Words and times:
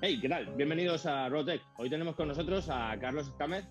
Hey, 0.00 0.20
¿qué 0.20 0.28
tal? 0.28 0.46
Bienvenidos 0.54 1.06
a 1.06 1.28
Rotec. 1.28 1.60
Hoy 1.76 1.90
tenemos 1.90 2.14
con 2.14 2.28
nosotros 2.28 2.68
a 2.70 2.96
Carlos 3.00 3.26
Escámez, 3.26 3.64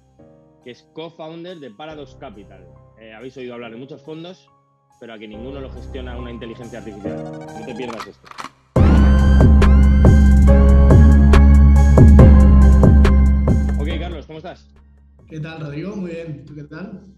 que 0.62 0.72
es 0.72 0.84
co-founder 0.94 1.58
de 1.58 1.72
Paradox 1.72 2.16
Capital. 2.16 2.68
Eh, 3.00 3.14
habéis 3.14 3.38
oído 3.38 3.54
hablar 3.54 3.72
de 3.72 3.78
muchos 3.78 4.04
fondos, 4.04 4.46
pero 5.00 5.14
a 5.14 5.18
que 5.18 5.26
ninguno 5.26 5.62
lo 5.62 5.72
gestiona 5.72 6.18
una 6.18 6.30
inteligencia 6.30 6.80
artificial. 6.80 7.24
No 7.32 7.66
te 7.66 7.74
pierdas 7.74 8.08
esto. 8.08 8.28
Ok, 13.80 13.88
Carlos, 13.98 14.28
¿cómo 14.28 14.40
estás? 14.40 14.68
¿Qué 15.30 15.40
tal, 15.40 15.62
Rodrigo? 15.62 15.96
Muy 15.96 16.12
bien. 16.12 16.44
¿Tú 16.44 16.56
qué 16.56 16.64
tal? 16.66 17.17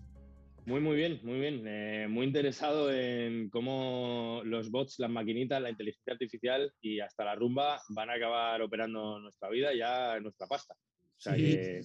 Muy, 0.66 0.82
muy 0.82 0.96
bien, 0.96 1.20
muy 1.24 1.40
bien. 1.40 1.64
Eh, 1.68 2.08
muy 2.08 2.26
interesado 2.28 2.92
en 2.94 3.50
cómo 3.50 4.42
los 4.46 4.70
bots, 4.70 5.00
las 5.00 5.10
maquinitas, 5.10 5.62
la 5.62 5.70
inteligencia 5.72 6.14
artificial 6.14 6.72
y 6.82 7.00
hasta 7.00 7.26
la 7.26 7.36
rumba 7.36 7.82
van 7.90 8.10
a 8.10 8.14
acabar 8.14 8.62
operando 8.62 9.20
nuestra 9.20 9.50
vida 9.50 9.74
ya 9.74 10.18
en 10.18 10.24
nuestra 10.24 10.48
pasta. 10.48 10.76
O 10.76 11.20
sea 11.22 11.36
Sí. 11.36 11.42
que- 11.44 11.82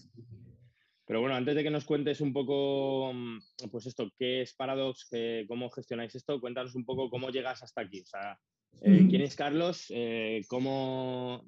Pero 1.07 1.21
bueno, 1.21 1.35
antes 1.37 1.55
de 1.55 1.63
que 1.63 1.71
nos 1.71 1.85
cuentes 1.85 2.23
un 2.23 2.33
poco, 2.33 3.13
mm, 3.13 3.39
pues 3.71 3.85
esto, 3.87 4.11
qué 4.19 4.41
es 4.41 4.55
Paradox, 4.55 5.11
cómo 5.49 5.69
gestionáis 5.71 6.15
esto, 6.15 6.41
cuéntanos 6.41 6.75
un 6.75 6.85
poco 6.87 7.11
cómo 7.11 7.29
llegas 7.31 7.63
hasta 7.63 7.83
aquí. 7.83 8.01
O 8.01 8.07
sea, 8.07 8.39
eh. 8.81 9.07
¿quién 9.11 9.21
es 9.21 9.37
Carlos? 9.37 9.87
Eh, 9.91 10.41
¿cómo, 10.49 11.45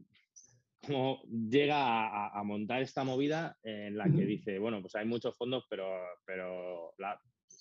cómo 0.86 1.22
llega 1.50 2.28
a, 2.28 2.42
montar 2.42 2.82
esta 2.82 3.04
movida 3.04 3.56
en 3.62 3.96
la 3.96 4.04
que 4.04 4.24
dice, 4.24 4.58
bueno, 4.58 4.80
pues 4.80 4.94
hay 4.94 5.06
muchos 5.06 5.36
fondos, 5.36 5.64
pero, 5.68 5.86
pero 6.24 6.92
la- 6.98 7.20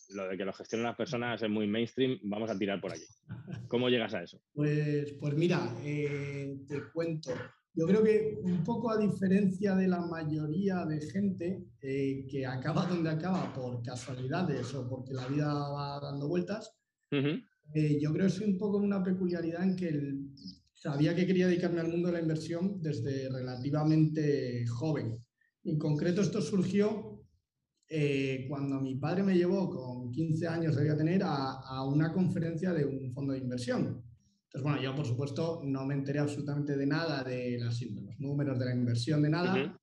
lo 0.09 0.27
de 0.27 0.37
que 0.37 0.45
lo 0.45 0.53
gestionen 0.53 0.85
las 0.85 0.95
personas 0.95 1.41
es 1.41 1.49
muy 1.49 1.67
mainstream, 1.67 2.19
vamos 2.23 2.49
a 2.49 2.57
tirar 2.57 2.79
por 2.79 2.91
aquí. 2.91 3.05
¿Cómo 3.67 3.89
llegas 3.89 4.13
a 4.13 4.21
eso? 4.23 4.39
Pues, 4.53 5.13
pues 5.19 5.33
mira, 5.35 5.67
eh, 5.83 6.57
te 6.67 6.81
cuento. 6.93 7.31
Yo 7.73 7.87
creo 7.87 8.03
que 8.03 8.37
un 8.43 8.63
poco 8.63 8.91
a 8.91 8.97
diferencia 8.97 9.75
de 9.75 9.87
la 9.87 9.99
mayoría 9.99 10.85
de 10.85 11.01
gente 11.09 11.65
eh, 11.81 12.25
que 12.29 12.45
acaba 12.45 12.85
donde 12.85 13.09
acaba 13.09 13.51
por 13.53 13.81
casualidades 13.81 14.73
o 14.75 14.87
porque 14.87 15.13
la 15.13 15.27
vida 15.27 15.47
va 15.53 15.99
dando 15.99 16.27
vueltas, 16.27 16.71
eh, 17.73 17.99
yo 17.99 18.13
creo 18.13 18.25
que 18.27 18.31
soy 18.31 18.47
un 18.51 18.57
poco 18.57 18.77
una 18.77 19.03
peculiaridad 19.03 19.63
en 19.63 19.75
que 19.75 19.87
el- 19.89 20.29
sabía 20.75 21.15
que 21.15 21.25
quería 21.25 21.47
dedicarme 21.47 21.79
al 21.79 21.87
mundo 21.87 22.09
de 22.09 22.13
la 22.13 22.21
inversión 22.21 22.81
desde 22.81 23.29
relativamente 23.29 24.67
joven. 24.67 25.17
En 25.63 25.79
concreto 25.79 26.21
esto 26.21 26.41
surgió 26.41 27.23
eh, 27.87 28.45
cuando 28.49 28.81
mi 28.81 28.95
padre 28.95 29.23
me 29.23 29.35
llevó 29.35 29.69
con 29.69 30.11
15 30.11 30.47
años, 30.47 30.75
debía 30.75 30.97
tener, 30.97 31.23
a, 31.23 31.53
a 31.61 31.83
una 31.87 32.11
conferencia 32.11 32.73
de 32.73 32.85
un 32.85 33.11
fondo 33.11 33.33
de 33.33 33.39
inversión. 33.39 34.03
Entonces, 34.45 34.63
bueno, 34.63 34.81
yo 34.81 34.95
por 34.95 35.05
supuesto 35.05 35.61
no 35.63 35.85
me 35.85 35.93
enteré 35.93 36.19
absolutamente 36.19 36.75
de 36.75 36.85
nada 36.85 37.23
de, 37.23 37.57
las, 37.59 37.79
de 37.79 38.01
los 38.01 38.19
números 38.19 38.57
de 38.59 38.65
la 38.65 38.73
inversión, 38.73 39.21
de 39.21 39.29
nada, 39.29 39.53
Ujú. 39.53 39.77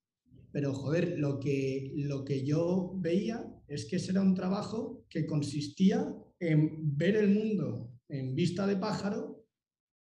pero 0.50 0.72
joder, 0.72 1.18
lo 1.18 1.38
que, 1.38 1.92
lo 1.96 2.24
que 2.24 2.44
yo 2.44 2.92
veía 2.96 3.44
es 3.68 3.86
que 3.86 3.96
ese 3.96 4.12
era 4.12 4.22
un 4.22 4.34
trabajo 4.34 5.04
que 5.08 5.26
consistía 5.26 6.14
en 6.40 6.96
ver 6.96 7.16
el 7.16 7.30
mundo 7.30 7.92
en 8.08 8.34
vista 8.34 8.66
de 8.66 8.76
pájaro 8.76 9.31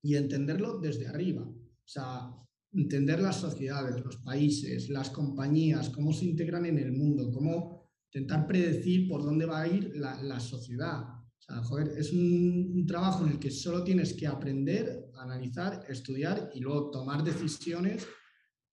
y 0.02 0.16
entenderlo 0.16 0.80
desde 0.80 1.08
arriba. 1.08 1.44
O 1.44 1.88
sea, 1.88 2.32
entender 2.74 3.20
las 3.22 3.38
sociedades, 3.40 4.04
los 4.04 4.18
países, 4.18 4.90
las 4.90 5.10
compañías, 5.10 5.90
cómo 5.90 6.14
se 6.14 6.26
integran 6.26 6.66
en 6.66 6.78
el 6.80 6.92
mundo, 6.94 7.32
cómo 7.32 7.90
intentar 8.14 8.48
predecir 8.48 9.08
por 9.08 9.24
dónde 9.24 9.46
va 9.46 9.62
a 9.62 9.68
ir 9.68 9.92
la, 9.96 10.22
la 10.24 10.40
sociedad. 10.40 11.02
O 11.04 11.42
sea, 11.44 11.64
joder, 11.64 11.98
es 11.98 12.14
un, 12.14 12.72
un 12.76 12.86
trabajo 12.86 13.26
en 13.26 13.34
el 13.34 13.40
que 13.40 13.52
solo 13.52 13.84
tienes 13.84 14.14
que 14.14 14.28
aprender, 14.28 15.10
analizar, 15.16 15.84
estudiar 15.90 16.50
y 16.54 16.60
luego 16.60 16.92
tomar 16.92 17.24
decisiones 17.24 18.08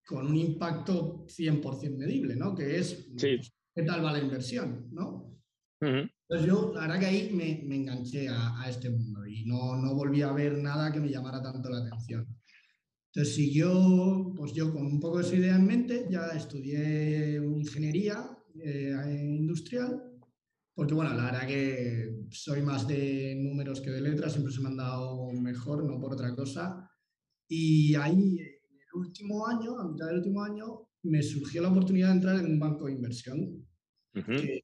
con 0.06 0.26
un 0.26 0.36
impacto 0.36 1.26
100% 1.26 1.96
medible, 1.96 2.34
¿no? 2.36 2.54
Que 2.54 2.78
es, 2.78 2.88
Sí. 3.16 3.36
pues, 3.36 3.52
¿qué 3.74 3.82
tal 3.82 4.04
va 4.04 4.12
la 4.12 4.20
inversión? 4.22 4.88
¿no? 4.90 5.38
Entonces 5.80 6.46
yo, 6.46 6.72
la 6.74 6.82
verdad 6.82 7.00
que 7.00 7.06
ahí 7.06 7.30
me, 7.32 7.62
me 7.66 7.76
enganché 7.76 8.28
a, 8.28 8.60
a 8.60 8.69
este 8.69 8.91
mundo 8.91 9.26
y 9.26 9.44
no, 9.47 9.76
no 9.76 9.94
volví 9.94 10.22
a 10.22 10.32
ver 10.32 10.58
nada 10.58 10.92
que 10.92 11.00
me 11.00 11.08
llamara 11.08 11.42
tanto 11.42 11.70
la 11.70 11.78
atención. 11.78 12.26
Entonces 13.12 13.34
siguió, 13.34 14.32
pues 14.36 14.53
yo 14.53 14.72
con 14.72 14.84
un 14.84 15.00
poco 15.00 15.19
de 15.19 15.25
esa 15.25 15.36
idea 15.36 15.56
en 15.56 15.66
mente, 15.66 16.06
ya 16.10 16.26
estudié 16.28 17.36
ingeniería 17.36 18.30
eh, 18.62 18.94
industrial, 19.38 20.03
porque 20.75 20.94
bueno, 20.94 21.14
la 21.14 21.25
verdad 21.25 21.47
que 21.47 22.26
soy 22.30 22.62
más 22.62 22.86
de 22.86 23.34
números 23.36 23.80
que 23.80 23.91
de 23.91 24.03
letras, 24.03 24.32
siempre 24.32 24.53
se 24.53 24.60
me 24.60 24.69
han 24.69 24.76
dado 24.76 25.32
mejor, 25.32 25.84
no 25.84 25.98
por 25.98 26.12
otra 26.12 26.34
cosa. 26.36 26.88
Y 27.48 27.94
ahí, 27.94 28.38
en 28.38 28.78
el 28.78 28.94
último 28.94 29.47
año, 29.47 29.78
a 29.78 29.88
mitad 29.88 30.06
del 30.06 30.19
último 30.19 30.42
año, 30.42 30.88
me 31.04 31.22
surgió 31.22 31.62
la 31.62 31.70
oportunidad 31.70 32.08
de 32.08 32.14
entrar 32.14 32.38
en 32.38 32.47
un 32.47 32.60
banco 32.60 32.86
de 32.86 32.92
inversión. 32.92 33.66
Ujú. 34.14 34.32
que 34.32 34.62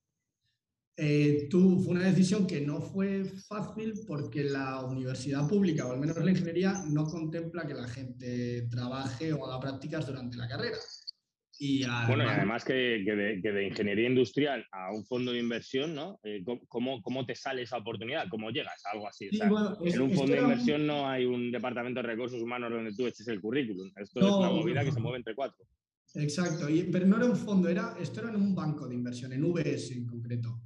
eh, 0.96 1.48
tú, 1.50 1.80
fue 1.80 1.94
una 1.94 2.04
decisión 2.04 2.46
que 2.46 2.60
no 2.60 2.80
fue 2.80 3.24
fácil 3.48 3.94
porque 4.06 4.44
la 4.44 4.84
universidad 4.84 5.48
pública, 5.48 5.86
o 5.86 5.92
al 5.92 5.98
menos 6.00 6.16
la 6.24 6.30
ingeniería, 6.30 6.74
no 6.88 7.04
contempla 7.06 7.66
que 7.66 7.74
la 7.74 7.88
gente 7.88 8.68
trabaje 8.70 9.32
o 9.32 9.44
haga 9.44 9.60
prácticas 9.60 10.06
durante 10.06 10.36
la 10.36 10.48
carrera. 10.48 10.76
Y 11.56 11.84
Bueno, 11.84 12.24
y 12.24 12.26
además- 12.26 12.36
además 12.38 12.64
que, 12.64 13.02
que 13.04 13.12
de, 13.14 13.40
que 13.40 13.52
de 13.52 13.68
ingeniería 13.68 14.08
industrial 14.08 14.64
a 14.72 14.92
un 14.92 15.04
fondo 15.06 15.30
de 15.32 15.38
inversión, 15.38 15.94
¿no? 15.94 16.18
Eh, 16.24 16.42
¿cómo- 16.44 16.60
¿cómo, 16.66 17.00
¿Cómo 17.02 17.24
te 17.26 17.34
sale 17.36 17.62
esa 17.62 17.76
oportunidad? 17.78 18.26
¿Cómo 18.28 18.50
llegas 18.50 18.82
a 18.86 18.90
algo 18.92 19.06
así? 19.08 19.28
O 19.28 19.30
Sí, 19.30 19.36
sea, 19.36 19.48
bueno, 19.48 19.78
es- 19.84 19.94
en 19.94 20.02
un 20.02 20.10
fondo 20.12 20.32
de 20.32 20.40
un- 20.40 20.50
inversión 20.50 20.84
no 20.86 21.08
hay 21.08 21.24
un 21.24 21.52
departamento 21.52 22.02
de 22.02 22.08
recursos 22.08 22.42
humanos 22.42 22.72
donde 22.72 22.92
tú 22.92 23.06
eches 23.06 23.26
el 23.28 23.40
currículum. 23.40 23.88
Esto 23.96 24.20
es 24.20 24.26
una 24.26 24.50
movida 24.50 24.80
no. 24.82 24.86
que 24.86 24.92
se 24.92 25.00
mueve 25.00 25.18
entre 25.18 25.34
cuatro. 25.36 25.64
Exacto, 26.16 26.68
y- 26.68 26.84
pero 26.84 27.06
no 27.06 27.16
era 27.16 27.26
un 27.26 27.36
fondo, 27.36 27.68
era, 27.68 27.96
esto 28.00 28.20
era 28.20 28.30
en 28.30 28.36
un 28.36 28.54
banco 28.54 28.86
de 28.88 28.94
inversión, 28.96 29.32
en 29.32 29.44
UBS 29.44 29.92
en 29.94 30.06
concreto. 30.06 30.60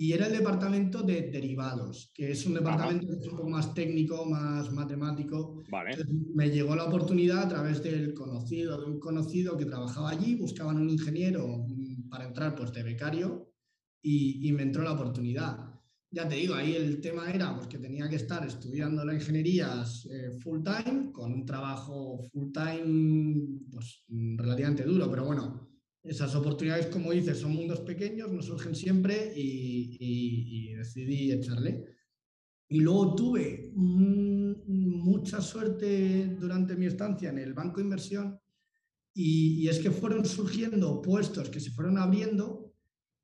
Y 0.00 0.14
era 0.14 0.28
el 0.28 0.32
departamento 0.32 1.02
de 1.02 1.30
derivados, 1.30 2.10
que 2.14 2.30
es 2.30 2.46
un 2.46 2.54
departamento 2.54 3.06
que 3.06 3.18
es 3.18 3.28
un 3.28 3.36
poco 3.36 3.50
más 3.50 3.74
técnico, 3.74 4.24
más 4.24 4.72
matemático. 4.72 5.62
Vale. 5.70 5.90
Entonces, 5.90 6.16
me 6.34 6.48
llegó 6.48 6.74
la 6.74 6.84
oportunidad 6.84 7.42
a 7.42 7.48
través 7.50 7.82
del 7.82 8.14
conocido, 8.14 8.80
de 8.80 8.86
un 8.86 8.98
conocido 8.98 9.58
que 9.58 9.66
trabajaba 9.66 10.08
allí, 10.08 10.36
buscaban 10.36 10.78
un 10.78 10.88
ingeniero 10.88 11.66
para 12.08 12.24
entrar 12.24 12.54
pues, 12.54 12.72
de 12.72 12.82
becario 12.82 13.52
y, 14.00 14.48
y 14.48 14.52
me 14.52 14.62
entró 14.62 14.82
la 14.82 14.92
oportunidad. 14.92 15.68
Ya 16.10 16.26
te 16.26 16.36
digo, 16.36 16.54
ahí 16.54 16.76
el 16.76 16.98
tema 17.02 17.30
era 17.30 17.54
pues, 17.54 17.66
que 17.66 17.76
tenía 17.76 18.08
que 18.08 18.16
estar 18.16 18.46
estudiando 18.46 19.04
la 19.04 19.12
ingeniería 19.12 19.84
eh, 20.10 20.30
full 20.42 20.62
time, 20.62 21.12
con 21.12 21.30
un 21.30 21.44
trabajo 21.44 22.22
full 22.32 22.50
time 22.52 23.60
pues, 23.70 24.06
relativamente 24.08 24.82
duro, 24.84 25.10
pero 25.10 25.26
bueno, 25.26 25.69
esas 26.02 26.34
oportunidades, 26.34 26.86
como 26.86 27.12
dices, 27.12 27.38
son 27.38 27.52
mundos 27.54 27.80
pequeños, 27.80 28.30
no 28.32 28.42
surgen 28.42 28.74
siempre 28.74 29.32
y, 29.36 29.96
y- 30.00 30.70
y 30.70 30.74
decidí 30.74 31.32
echarle. 31.32 31.84
Y 32.68 32.80
luego 32.80 33.14
tuve 33.16 33.72
mucha 33.74 35.40
suerte 35.40 36.36
durante 36.38 36.76
mi 36.76 36.86
estancia 36.86 37.30
en 37.30 37.38
el 37.38 37.54
banco 37.54 37.78
de 37.78 37.84
inversión 37.84 38.38
y, 39.14 39.62
y 39.62 39.68
es 39.68 39.78
que 39.80 39.90
fueron 39.90 40.24
surgiendo 40.24 41.02
puestos 41.02 41.50
que 41.50 41.60
se 41.60 41.70
fueron 41.72 41.98
abriendo 41.98 42.74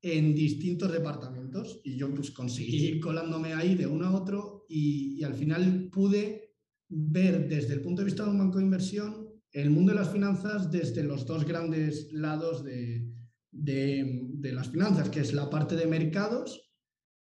en 0.01 0.35
distintos 0.35 0.91
departamentos 0.91 1.81
y 1.83 1.97
yo 1.97 2.13
pues 2.13 2.31
conseguí 2.31 2.87
ir 2.87 2.99
colándome 2.99 3.53
ahí 3.53 3.75
de 3.75 3.87
uno 3.87 4.05
a 4.07 4.15
otro 4.15 4.65
y, 4.69 5.19
y 5.19 5.23
al 5.23 5.33
final 5.33 5.89
pude 5.91 6.55
ver 6.89 7.47
desde 7.49 7.73
el 7.75 7.81
punto 7.81 8.01
de 8.01 8.05
vista 8.05 8.23
de 8.23 8.31
un 8.31 8.37
banco 8.39 8.59
de 8.59 8.65
inversión 8.65 9.26
el 9.61 9.71
mundo 9.71 9.91
de 9.91 9.99
las 9.99 10.11
finanzas 10.11 10.69
desde 10.69 11.03
los 11.03 11.25
dos 11.25 11.43
grandes 11.43 12.11
lados 12.13 12.63
de, 12.63 13.11
de- 13.51 14.51
las 14.53 14.69
finanzas, 14.69 15.09
que 15.09 15.19
es 15.21 15.33
la 15.33 15.49
parte 15.49 15.75
de 15.75 15.87
mercados 15.87 16.71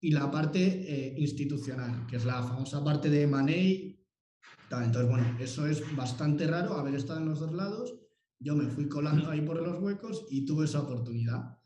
y 0.02 0.12
la 0.12 0.32
parte 0.32 0.60
eh, 0.64 1.16
institucional, 1.18 2.06
que 2.08 2.16
es 2.18 2.26
la 2.26 2.42
famosa 2.42 2.84
parte 2.84 3.10
de 3.12 3.28
money. 3.28 4.04
Entonces, 4.72 5.08
bueno, 5.08 5.38
eso 5.40 5.68
es 5.68 5.84
bastante 5.96 6.48
raro 6.48 6.74
haber 6.74 6.96
estado 6.96 7.20
en 7.20 7.30
los 7.30 7.40
dos 7.40 7.54
lados. 7.54 7.96
Yo 8.40 8.56
me 8.56 8.68
fui 8.70 8.90
colando 8.90 9.30
ahí 9.30 9.42
por 9.42 9.62
los 9.62 9.80
huecos 9.80 10.26
y 10.32 10.46
tuve 10.46 10.66
esa 10.66 10.82
oportunidad. 10.82 11.60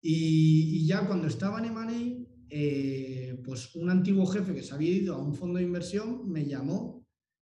Y, 0.00 0.86
ya 0.86 1.06
cuando 1.06 1.26
estaba 1.26 1.58
en 1.58 1.64
M&A, 1.66 2.26
eh, 2.50 3.40
pues 3.44 3.74
un 3.74 3.90
antiguo 3.90 4.26
jefe 4.26 4.54
que 4.54 4.62
se 4.62 4.74
había 4.74 4.90
ido 4.92 5.14
a 5.16 5.22
un 5.22 5.34
fondo 5.34 5.58
de 5.58 5.64
inversión 5.64 6.30
me 6.30 6.46
llamó 6.46 7.01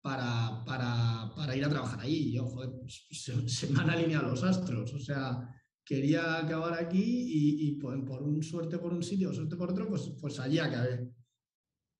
para, 0.02 0.64
para, 0.66 1.32
para 1.34 1.56
ir 1.56 1.64
a 1.64 1.70
trabajar 1.70 2.00
ahí. 2.00 2.14
Y 2.14 2.32
yo, 2.32 2.44
joder, 2.46 2.70
pues, 2.78 3.06
se, 3.10 3.48
se 3.48 3.68
me 3.72 3.80
han 3.80 3.90
alineado 3.90 4.28
los 4.28 4.42
astros. 4.42 4.92
O 4.92 4.98
sea, 4.98 5.48
quería 5.84 6.38
acabar 6.38 6.74
aquí 6.74 7.02
y, 7.02 7.68
y 7.68 7.72
por, 7.76 8.04
por, 8.04 8.22
un 8.22 8.42
suerte 8.42 8.78
por 8.78 8.92
un 8.92 9.02
sitio, 9.02 9.32
suerte 9.32 9.56
por 9.56 9.70
otro, 9.70 9.88
pues, 9.88 10.12
pues 10.20 10.38
allí 10.40 10.58
acabé. 10.58 11.08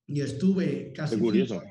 Y 0.07 0.21
estuve 0.21 0.93
casi 0.93 1.15
Qué 1.15 1.23
curioso. 1.23 1.63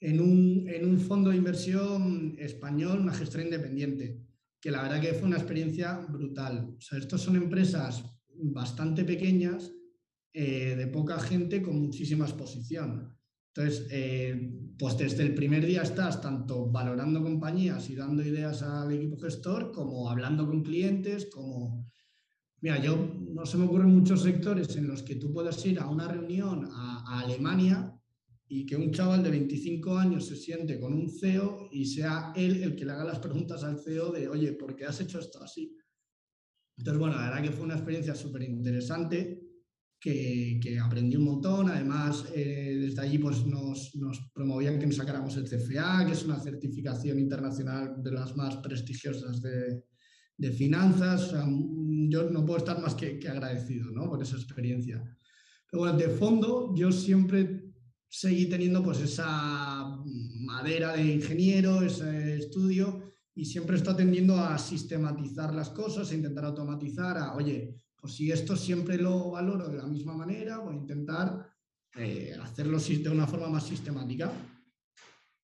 en 0.00 0.20
un, 0.20 0.66
en 0.68 0.88
un 0.88 0.98
fondo 0.98 1.30
de 1.30 1.36
inversión 1.36 2.34
español, 2.38 3.00
una 3.00 3.12
gestora 3.12 3.44
independiente, 3.44 4.20
que 4.60 4.70
la 4.70 4.82
verdad 4.82 5.00
que 5.00 5.14
fue 5.14 5.28
una 5.28 5.36
experiencia 5.36 5.98
brutal. 5.98 6.74
O 6.78 6.80
sea, 6.80 6.98
estos 6.98 7.20
son 7.20 7.36
empresas 7.36 8.04
bastante 8.34 9.04
pequeñas, 9.04 9.70
eh, 10.32 10.76
de 10.76 10.86
poca 10.86 11.20
gente, 11.20 11.60
con 11.60 11.78
muchísima 11.78 12.24
exposición. 12.24 13.14
Entonces, 13.54 13.86
eh, 13.90 14.50
pues 14.78 14.96
desde 14.96 15.24
el 15.24 15.34
primer 15.34 15.66
día 15.66 15.82
estás 15.82 16.22
tanto 16.22 16.70
valorando 16.70 17.22
compañías 17.22 17.90
y 17.90 17.94
dando 17.94 18.22
ideas 18.22 18.62
al 18.62 18.90
equipo 18.92 19.18
gestor, 19.18 19.72
como 19.72 20.08
hablando 20.10 20.46
con 20.46 20.62
clientes, 20.62 21.28
como... 21.30 21.90
Mira, 22.62 22.80
yo 22.80 22.96
no 22.96 23.44
se 23.44 23.58
me 23.58 23.64
ocurren 23.64 23.94
muchos 23.94 24.22
sectores 24.22 24.74
en 24.76 24.86
los 24.86 25.02
que 25.02 25.16
tú 25.16 25.32
puedas 25.32 25.64
ir 25.66 25.80
a 25.80 25.88
una 25.88 26.08
reunión 26.08 26.68
a, 26.72 27.04
a 27.06 27.20
Alemania 27.20 27.92
y 28.48 28.64
que 28.64 28.76
un 28.76 28.92
chaval 28.92 29.22
de 29.22 29.30
25 29.30 29.98
años 29.98 30.26
se 30.26 30.36
siente 30.36 30.78
con 30.80 30.94
un 30.94 31.10
CEO 31.10 31.68
y 31.72 31.84
sea 31.84 32.32
él 32.36 32.62
el 32.62 32.76
que 32.76 32.84
le 32.84 32.92
haga 32.92 33.04
las 33.04 33.18
preguntas 33.18 33.64
al 33.64 33.80
CEO 33.80 34.12
de, 34.12 34.28
oye, 34.28 34.52
¿por 34.52 34.76
qué 34.76 34.86
has 34.86 35.00
hecho 35.00 35.18
esto 35.18 35.42
así? 35.42 35.76
Entonces, 36.76 37.00
bueno, 37.00 37.16
la 37.16 37.30
verdad 37.30 37.42
que 37.42 37.50
fue 37.50 37.64
una 37.64 37.74
experiencia 37.74 38.14
súper 38.14 38.42
interesante 38.42 39.41
que, 40.02 40.58
que, 40.60 40.80
aprendí 40.80 41.16
un 41.16 41.24
montón. 41.24 41.70
Además, 41.70 42.24
eh, 42.34 42.76
desde 42.80 43.00
allí 43.00 43.18
pues, 43.18 43.46
nos, 43.46 43.94
nos, 43.94 44.18
promovían 44.34 44.78
que 44.78 44.86
nos 44.86 44.96
sacáramos 44.96 45.36
el 45.36 45.44
CFA, 45.44 46.04
que 46.04 46.12
es 46.12 46.24
una 46.24 46.40
certificación 46.40 47.20
internacional 47.20 48.02
de 48.02 48.10
las 48.10 48.36
más 48.36 48.56
prestigiosas 48.56 49.40
de, 49.40 49.84
de 50.36 50.50
finanzas. 50.50 51.28
O 51.28 51.30
sea, 51.30 51.46
yo 52.08 52.28
no 52.30 52.44
puedo 52.44 52.58
estar 52.58 52.82
más 52.82 52.96
que, 52.96 53.18
que 53.20 53.28
agradecido 53.28 53.92
¿no? 53.92 54.10
por 54.10 54.20
esa 54.20 54.36
experiencia. 54.36 55.00
Pero 55.70 55.84
bueno, 55.84 55.96
de 55.96 56.08
fondo, 56.08 56.74
yo 56.74 56.90
siempre 56.90 57.72
seguí 58.08 58.46
teniendo 58.46 58.82
pues 58.82 59.00
esa 59.00 60.02
madera 60.40 60.94
de 60.94 61.14
ingeniero, 61.14 61.80
ese 61.80 62.38
estudio, 62.38 63.14
y 63.34 63.44
siempre 63.44 63.76
está 63.76 63.96
tendiendo 63.96 64.36
a 64.36 64.58
sistematizar 64.58 65.54
las 65.54 65.70
cosas, 65.70 66.10
a 66.10 66.14
intentar 66.14 66.44
automatizar, 66.44 67.16
a, 67.16 67.34
oye, 67.34 67.76
pues 68.02 68.14
si 68.14 68.32
esto 68.32 68.56
siempre 68.56 68.98
lo 68.98 69.30
valoro 69.30 69.68
de 69.68 69.78
la 69.78 69.86
misma 69.86 70.16
manera, 70.16 70.58
voy 70.58 70.74
a 70.74 70.78
intentar 70.78 71.48
eh, 71.94 72.36
hacerlo 72.42 72.80
de 72.80 73.08
una 73.08 73.28
forma 73.28 73.48
más 73.48 73.64
sistemática. 73.64 74.32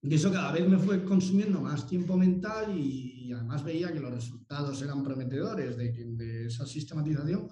Y 0.02 0.12
eso 0.12 0.32
cada 0.32 0.50
vez 0.50 0.68
me 0.68 0.78
fue 0.78 1.04
consumiendo 1.04 1.60
más 1.60 1.86
tiempo 1.86 2.16
mental 2.16 2.76
y, 2.76 3.32
además 3.32 3.62
veía 3.62 3.92
que 3.92 4.00
los 4.00 4.12
resultados 4.12 4.82
eran 4.82 5.04
prometedores 5.04 5.76
de, 5.76 5.92
de 5.92 6.46
esa 6.46 6.66
sistematización. 6.66 7.48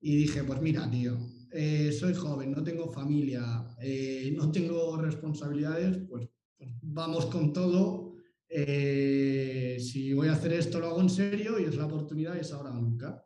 Y 0.00 0.16
dije, 0.16 0.44
pues 0.44 0.62
mira, 0.62 0.90
tío, 0.90 1.18
eh, 1.54 1.92
soy 1.92 2.14
joven, 2.14 2.52
no 2.52 2.64
tengo 2.64 2.90
familia, 2.90 3.76
eh, 3.78 4.32
no 4.34 4.50
tengo 4.50 4.96
responsabilidades, 4.96 5.98
pues, 6.08 6.26
pues 6.56 6.70
vamos 6.80 7.26
con 7.26 7.52
todo. 7.52 8.14
Eh, 8.48 9.76
si 9.78 10.14
voy 10.14 10.28
a 10.28 10.32
hacer 10.32 10.54
esto, 10.54 10.80
lo 10.80 10.86
hago 10.86 11.02
en 11.02 11.10
serio 11.10 11.60
y 11.60 11.64
es 11.64 11.76
la 11.76 11.84
oportunidad 11.84 12.36
y 12.36 12.40
es 12.40 12.52
ahora 12.52 12.70
o 12.70 12.80
nunca. 12.80 13.22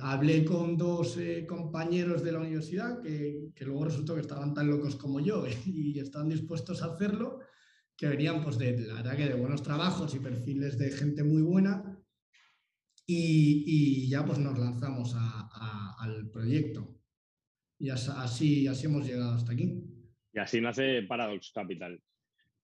Hablé 0.00 0.44
con 0.44 0.76
dos 0.76 1.18
compañeros 1.46 2.22
de 2.22 2.32
la 2.32 2.40
universidad 2.40 3.00
que, 3.00 3.50
que, 3.54 3.64
luego 3.64 3.86
resultó 3.86 4.14
que 4.14 4.20
estaban 4.20 4.52
tan 4.52 4.68
locos 4.68 4.96
como 4.96 5.20
yo 5.20 5.44
y 5.66 5.98
están 5.98 6.28
dispuestos 6.28 6.82
a 6.82 6.92
hacerlo, 6.92 7.40
que 7.96 8.08
venían 8.08 8.42
pues 8.42 8.58
de 8.58 8.78
la 8.78 8.94
verdad 8.94 9.16
que 9.16 9.28
de 9.28 9.34
buenos 9.34 9.62
trabajos 9.62 10.14
y 10.14 10.18
perfiles 10.18 10.76
de 10.76 10.90
gente 10.90 11.24
muy 11.24 11.42
buena 11.42 11.96
y, 13.06 14.08
ya 14.08 14.24
pues 14.24 14.38
nos 14.38 14.58
lanzamos 14.58 15.14
al 15.14 16.28
proyecto. 16.30 16.98
Y 17.78 17.90
así, 17.90 18.66
así 18.66 18.86
hemos 18.86 19.06
llegado 19.06 19.34
hasta 19.34 19.52
aquí. 19.52 19.82
Y 20.32 20.38
así 20.38 20.60
nace 20.60 21.02
Paradox 21.02 21.52
Capital. 21.54 22.02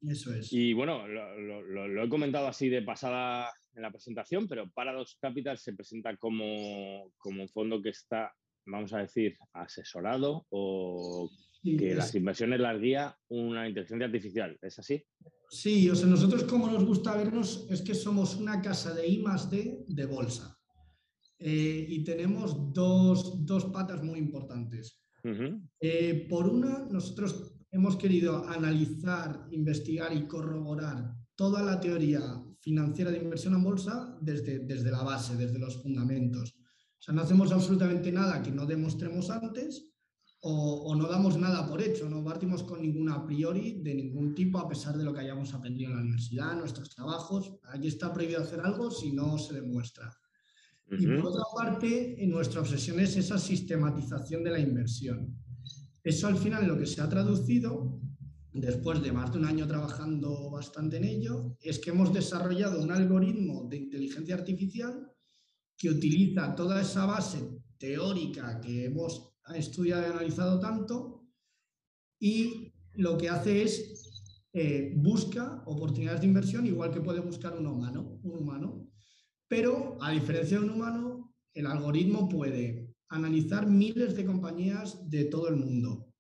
Eso 0.00 0.35
es. 0.35 0.53
Y 0.53 0.73
bueno, 0.73 1.06
lo, 1.06 1.62
lo, 1.62 2.05
he 2.05 2.09
comentado 2.09 2.49
así 2.49 2.69
de 2.69 2.82
pasada 2.82 3.50
en 3.75 3.83
la 3.83 3.91
presentación, 3.91 4.49
pero 4.49 4.71
Paradox 4.71 5.17
Capital 5.21 5.59
se 5.59 5.73
presenta 5.73 6.17
como, 6.17 7.13
como 7.19 7.43
un 7.43 7.49
fondo 7.49 7.81
que 7.81 7.91
está, 7.91 8.33
vamos 8.67 8.93
a 8.93 8.99
decir, 8.99 9.37
asesorado 9.53 10.47
o 10.51 11.31
que 11.63 11.95
las 11.95 12.15
inversiones 12.15 12.61
las 12.61 12.81
guía 12.81 13.17
una 13.29 13.69
inteligencia 13.69 14.07
artificial. 14.07 14.59
¿Es 14.61 14.79
así? 14.79 15.05
Sí, 15.49 15.89
o 15.89 15.95
sea, 15.95 16.09
nosotros 16.09 16.45
como 16.45 16.69
nos 16.69 16.85
gusta 16.85 17.17
vernos 17.17 17.67
es 17.71 17.83
que 17.83 17.95
somos 17.95 18.37
una 18.37 18.61
casa 18.61 18.95
de 18.95 19.07
I 19.07 19.19
más 19.19 19.51
D 19.51 19.85
de 19.87 20.07
bolsa. 20.07 20.59
Eh, 21.39 21.87
y 21.89 22.05
tenemos 22.05 22.73
dos, 22.73 23.45
dos, 23.45 23.67
patas 23.67 24.03
muy 24.03 24.19
importantes. 24.19 25.01
Eh, 25.81 26.27
por 26.29 26.49
una, 26.49 26.87
nosotros 26.91 27.55
hemos 27.71 27.97
querido 27.97 28.49
analizar, 28.49 29.47
investigar 29.51 30.13
y 30.17 30.27
corroborar 30.27 31.15
toda 31.34 31.62
la 31.62 31.81
teoría 31.81 32.20
financiera 32.61 33.11
de 33.11 33.19
inversión 33.19 33.55
en 33.55 33.64
bolsa 33.64 34.17
desde, 34.20 34.61
desde 34.61 34.90
la 34.90 35.02
base, 35.02 35.37
desde 35.37 35.58
los 35.58 35.82
fundamentos. 35.82 36.55
O 36.99 37.02
sea, 37.02 37.14
no 37.14 37.23
hacemos 37.23 37.50
absolutamente 37.50 38.12
nada 38.12 38.43
que 38.43 38.52
no 38.52 38.64
demostremos 38.67 39.29
antes 39.31 39.93
o, 40.44 40.94
no 40.96 41.06
damos 41.06 41.38
nada 41.38 41.69
por 41.69 41.81
hecho, 41.81 42.11
no 42.11 42.25
partimos 42.25 42.64
con 42.64 42.82
ninguna 42.82 43.14
a 43.14 43.25
priori 43.25 43.81
de 43.81 43.94
ningún 43.94 44.34
tipo 44.34 44.58
a 44.58 44.69
pesar 44.69 44.96
de 44.99 45.05
lo 45.05 45.14
que 45.14 45.20
hayamos 45.20 45.55
aprendido 45.55 45.90
en 45.90 45.96
la 45.96 46.02
universidad, 46.02 46.56
nuestros 46.56 46.90
trabajos. 46.90 47.55
Aquí 47.73 47.87
está 47.87 48.12
prohibido 48.12 48.43
hacer 48.43 48.61
algo 48.61 48.90
si 48.90 49.12
no 49.12 49.38
se 49.38 49.55
demuestra. 49.55 50.12
Y 50.99 51.06
por 51.06 51.26
otra 51.26 51.44
parte, 51.56 52.17
nuestra 52.26 52.61
obsesión 52.61 52.99
es 52.99 53.17
esa 53.17 53.38
sistematización 53.38 54.43
de 54.43 54.50
la 54.50 54.58
inversión. 54.58 55.37
Eso 56.02 56.26
al 56.26 56.37
final 56.37 56.67
lo 56.67 56.76
que 56.76 56.87
se 56.87 57.00
ha 57.00 57.08
traducido, 57.08 58.00
después 58.52 59.02
de 59.02 59.12
más 59.12 59.32
de 59.32 59.38
un 59.38 59.46
año 59.46 59.66
trabajando 59.66 60.50
bastante 60.50 60.99
en 60.99 61.04
ello, 61.04 61.56
es 61.60 61.78
que 61.78 61.90
hemos 61.90 62.12
desarrollado 62.12 62.82
un 62.82 62.90
algoritmo 62.90 63.66
de 63.69 63.78
inteligencia 63.78 64.34
artificial 64.34 65.10
que 65.76 65.90
utiliza 65.90 66.54
toda 66.54 66.81
esa 66.81 67.06
base 67.06 67.40
teórica 67.78 68.60
que 68.60 68.84
hemos 68.84 69.34
estudiado 69.54 70.02
y 70.02 70.10
analizado 70.10 70.60
tanto 70.60 71.26
y 72.20 72.72
lo 72.94 73.16
que 73.16 73.28
hace 73.28 73.62
es 73.62 74.02
eh, 74.52 74.93
busca 74.96 75.62
oportunidades 75.66 76.20
de 76.20 76.26
inversión 76.26 76.66
igual 76.66 76.93
que 76.93 77.00
puede 77.00 77.20
buscar 77.20 77.58
humano, 77.58 78.20
un 78.22 78.38
humano. 78.38 78.88
Pero 79.49 79.96
a 80.00 80.10
diferencia 80.10 80.58
de 80.58 80.64
un 80.64 80.70
humano, 80.70 81.34
el 81.54 81.66
algoritmo 81.66 82.28
puede 82.28 82.94
analizar 83.08 83.66
miles 83.66 84.14
de 84.14 84.25
compañías 84.25 85.08
de 85.10 85.25
todo 85.25 85.49
el 85.49 85.56
mundo, 85.56 86.12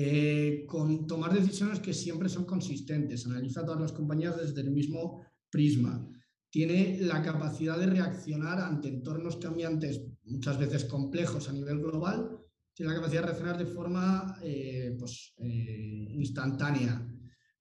eh, 0.00 0.64
con 0.64 1.08
tomar 1.08 1.34
decisiones 1.34 1.80
que 1.80 1.92
siempre 1.92 2.28
son 2.28 2.44
consistentes, 2.44 3.26
analiza 3.26 3.64
todas 3.64 3.80
las 3.80 3.90
compañías 3.90 4.36
desde 4.36 4.60
el 4.60 4.70
mismo 4.70 5.24
prisma, 5.50 6.08
tiene 6.48 6.98
la 7.00 7.20
capacidad 7.20 7.76
de 7.76 7.86
reaccionar 7.86 8.60
ante 8.60 8.86
entornos 8.86 9.38
cambiantes, 9.38 10.00
muchas 10.22 10.56
veces 10.56 10.84
complejos 10.84 11.48
a 11.48 11.52
nivel 11.52 11.80
global, 11.80 12.30
tiene 12.72 12.92
la 12.92 12.98
capacidad 13.00 13.22
de 13.22 13.26
reaccionar 13.26 13.58
de 13.58 13.66
forma 13.66 14.38
eh, 14.40 14.94
pues, 14.96 15.34
eh, 15.38 16.06
instantánea. 16.12 17.04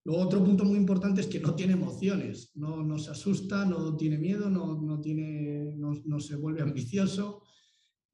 Luego, 0.03 0.21
otro 0.21 0.43
punto 0.45 0.63
muy 0.63 0.77
importante 0.77 1.21
es 1.21 1.27
que 1.27 1.39
no 1.39 1.55
tiene 1.55 1.73
emociones, 1.73 2.51
no, 2.53 2.83
no 2.83 2.99
se 2.99 3.09
asusta, 3.09 3.65
no 3.65 3.97
tiene 3.97 4.19
miedo, 4.19 4.47
no, 4.47 4.79
no 4.79 5.01
tiene, 5.01 5.73
no, 5.75 5.91
no, 6.05 6.19
se 6.19 6.35
vuelve 6.35 6.61
ambicioso. 6.61 7.41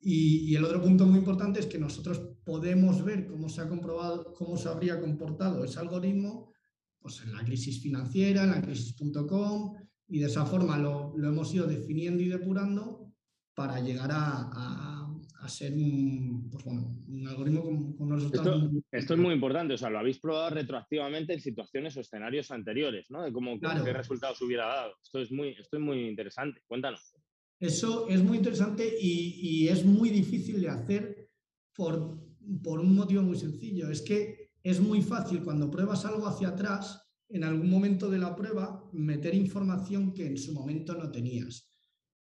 Y, 0.05 0.51
y, 0.51 0.55
el 0.55 0.65
otro 0.65 0.81
punto 0.81 1.05
muy 1.05 1.19
importante 1.19 1.59
es 1.61 1.65
que 1.65 1.79
nosotros 1.79 2.19
podemos 2.43 3.03
ver 3.03 3.25
cómo 3.25 3.47
se 3.47 3.61
ha 3.61 3.69
comprobado, 3.69 4.33
cómo 4.33 4.57
se 4.57 4.67
habría 4.67 4.99
comportado 4.99 5.63
ese 5.63 5.79
algoritmo 5.79 6.51
pues, 6.99 7.21
en 7.23 7.33
la 7.33 7.43
crisis 7.43 7.81
financiera, 7.81 8.43
en 8.43 8.51
la 8.51 8.61
crisis.com, 8.61 9.75
y 10.07 10.19
de 10.19 10.25
esa 10.25 10.45
forma 10.45 10.77
lo, 10.77 11.13
lo, 11.17 11.29
hemos 11.29 11.53
ido 11.53 11.67
definiendo 11.67 12.21
y 12.21 12.27
depurando 12.27 13.13
para 13.55 13.79
llegar 13.79 14.11
a, 14.11 14.49
a 14.53 15.03
a 15.43 15.49
ser 15.49 15.73
un, 15.73 16.49
pues 16.49 16.63
bueno, 16.63 16.95
un 17.07 17.27
algoritmo 17.27 17.63
con, 17.63 17.93
con 17.97 18.07
unos 18.07 18.23
resultados. 18.23 18.63
Esto, 18.63 18.83
esto, 18.91 19.13
es 19.13 19.19
muy 19.19 19.33
importante, 19.33 19.73
o 19.73 19.77
sea, 19.77 19.89
lo 19.89 19.99
habéis 19.99 20.19
probado 20.19 20.49
retroactivamente 20.51 21.33
en 21.33 21.41
situaciones 21.41 21.97
o 21.97 21.99
escenarios 21.99 22.49
anteriores, 22.51 23.11
¿no? 23.11 23.23
De 23.23 23.33
cómo, 23.33 23.59
claro. 23.59 23.83
qué 23.83 23.91
resultados 23.91 24.41
hubiera 24.41 24.67
dado. 24.67 24.95
Esto 25.03 25.19
es, 25.19 25.31
muy, 25.31 25.49
esto 25.49 25.77
es 25.77 25.83
muy 25.83 26.07
interesante. 26.07 26.61
Cuéntanos. 26.65 27.15
Eso 27.59 28.07
es 28.09 28.21
muy 28.23 28.37
interesante 28.37 28.87
y, 28.99 29.39
y 29.41 29.67
es 29.67 29.85
muy 29.85 30.09
difícil 30.09 30.61
de 30.61 30.69
hacer 30.69 31.29
por, 31.73 32.19
por 32.63 32.79
un 32.79 32.95
motivo 32.95 33.21
muy 33.21 33.37
sencillo. 33.37 33.89
Es 33.89 34.01
que 34.01 34.51
es 34.61 34.79
muy 34.79 35.01
fácil 35.01 35.43
cuando 35.43 35.69
pruebas 35.69 36.05
algo 36.05 36.27
hacia 36.27 36.49
atrás, 36.49 37.01
en 37.29 37.43
algún 37.43 37.69
momento 37.69 38.09
de 38.09 38.19
la 38.19 38.35
prueba, 38.35 38.89
meter 38.91 39.33
información 39.33 40.13
que 40.13 40.27
en 40.27 40.37
su 40.37 40.53
momento 40.53 40.93
no 40.95 41.11
tenías 41.11 41.73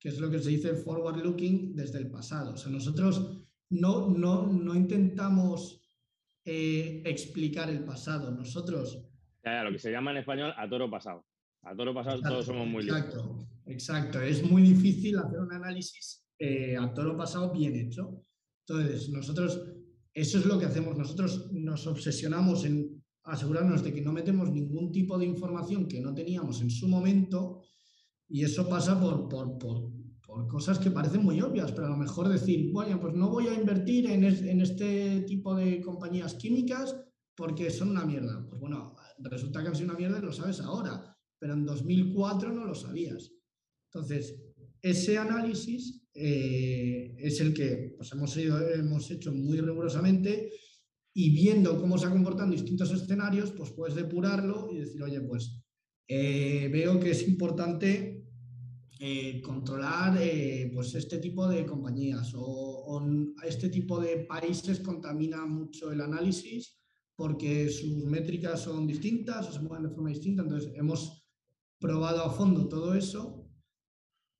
que 0.00 0.08
es 0.08 0.18
lo 0.18 0.30
que 0.30 0.38
se 0.38 0.48
dice 0.48 0.74
forward 0.74 1.22
looking 1.22 1.76
desde 1.76 1.98
el 1.98 2.10
pasado. 2.10 2.54
O 2.54 2.56
sea, 2.56 2.72
nosotros 2.72 3.44
no, 3.68 4.08
no, 4.08 4.46
no 4.46 4.74
intentamos 4.74 5.82
eh, 6.44 7.02
explicar 7.04 7.68
el 7.68 7.84
pasado, 7.84 8.30
nosotros... 8.30 9.06
Ya, 9.44 9.52
ya, 9.52 9.64
lo 9.64 9.70
que 9.70 9.78
se 9.78 9.92
llama 9.92 10.10
en 10.12 10.16
español 10.18 10.54
a 10.56 10.68
toro 10.68 10.90
pasado. 10.90 11.26
A 11.62 11.76
toro 11.76 11.92
pasado 11.92 12.16
exacto, 12.16 12.34
todos 12.34 12.46
somos 12.46 12.66
muy 12.66 12.82
listos. 12.82 12.98
Exacto, 12.98 13.48
exacto. 13.70 14.20
Es 14.20 14.42
muy 14.42 14.62
difícil 14.62 15.18
hacer 15.18 15.40
un 15.40 15.52
análisis 15.52 16.26
eh, 16.38 16.76
a 16.76 16.92
toro 16.92 17.16
pasado 17.16 17.52
bien 17.52 17.76
hecho. 17.76 18.22
Entonces, 18.66 19.08
nosotros, 19.10 19.60
eso 20.14 20.38
es 20.38 20.46
lo 20.46 20.58
que 20.58 20.66
hacemos. 20.66 20.96
Nosotros 20.96 21.50
nos 21.52 21.86
obsesionamos 21.86 22.64
en 22.64 23.02
asegurarnos 23.24 23.82
de 23.82 23.92
que 23.92 24.00
no 24.00 24.12
metemos 24.12 24.50
ningún 24.50 24.90
tipo 24.90 25.18
de 25.18 25.26
información 25.26 25.86
que 25.86 26.00
no 26.00 26.14
teníamos 26.14 26.60
en 26.62 26.70
su 26.70 26.88
momento 26.88 27.62
y 28.28 28.44
eso 28.44 28.68
pasa 28.68 28.98
por, 28.98 29.28
por, 29.28 29.58
por, 29.58 29.90
por 30.24 30.46
cosas 30.46 30.78
que 30.78 30.90
parecen 30.90 31.22
muy 31.22 31.40
obvias, 31.40 31.72
pero 31.72 31.86
a 31.86 31.90
lo 31.90 31.96
mejor 31.96 32.28
decir, 32.28 32.70
bueno, 32.72 33.00
pues 33.00 33.14
no 33.14 33.28
voy 33.28 33.48
a 33.48 33.54
invertir 33.54 34.06
en, 34.06 34.24
en 34.24 34.60
este 34.60 35.20
tipo 35.22 35.54
de 35.54 35.80
compañías 35.80 36.34
químicas 36.34 36.96
porque 37.34 37.70
son 37.70 37.90
una 37.90 38.04
mierda. 38.04 38.46
Pues 38.48 38.60
bueno, 38.60 38.94
resulta 39.18 39.62
que 39.62 39.68
han 39.68 39.74
sido 39.74 39.90
una 39.90 39.98
mierda 39.98 40.18
y 40.18 40.22
lo 40.22 40.32
sabes 40.32 40.60
ahora, 40.60 41.16
pero 41.38 41.54
en 41.54 41.66
2004 41.66 42.52
no 42.52 42.64
lo 42.64 42.74
sabías. 42.74 43.32
Entonces, 43.92 44.36
ese 44.80 45.18
análisis 45.18 46.00
eh, 46.14 47.14
es 47.18 47.40
el 47.40 47.52
que 47.52 47.94
pues, 47.96 48.12
hemos, 48.12 48.36
hemos 48.36 49.10
hecho 49.10 49.32
muy 49.32 49.60
rigurosamente 49.60 50.52
y 51.12 51.30
viendo 51.30 51.80
cómo 51.80 51.98
se 51.98 52.06
ha 52.06 52.10
comportado 52.10 52.44
en 52.44 52.56
distintos 52.56 52.92
escenarios, 52.92 53.50
pues 53.52 53.72
puedes 53.72 53.96
depurarlo 53.96 54.68
y 54.72 54.78
decir, 54.78 55.02
oye, 55.02 55.20
pues 55.20 55.60
eh, 56.06 56.68
veo 56.72 57.00
que 57.00 57.10
es 57.10 57.26
importante 57.26 58.24
eh, 59.00 59.40
controlar 59.42 60.18
pues 60.72 60.94
este 60.94 61.18
tipo 61.18 61.48
de 61.48 61.66
compañías 61.66 62.32
o, 62.36 63.02
este 63.44 63.70
tipo 63.70 63.98
de 64.00 64.18
países 64.18 64.80
contamina 64.80 65.46
mucho 65.46 65.90
el 65.90 66.00
análisis 66.00 66.76
porque 67.16 67.68
sus 67.70 68.04
métricas 68.04 68.60
son 68.60 68.86
distintas 68.86 69.48
o 69.48 69.52
se 69.52 69.60
mueven 69.60 69.88
de 69.88 69.94
forma 69.94 70.10
distinta. 70.10 70.42
Entonces, 70.42 70.72
hemos 70.74 71.26
probado 71.78 72.22
a 72.24 72.30
fondo 72.30 72.68
todo 72.68 72.94
eso 72.94 73.39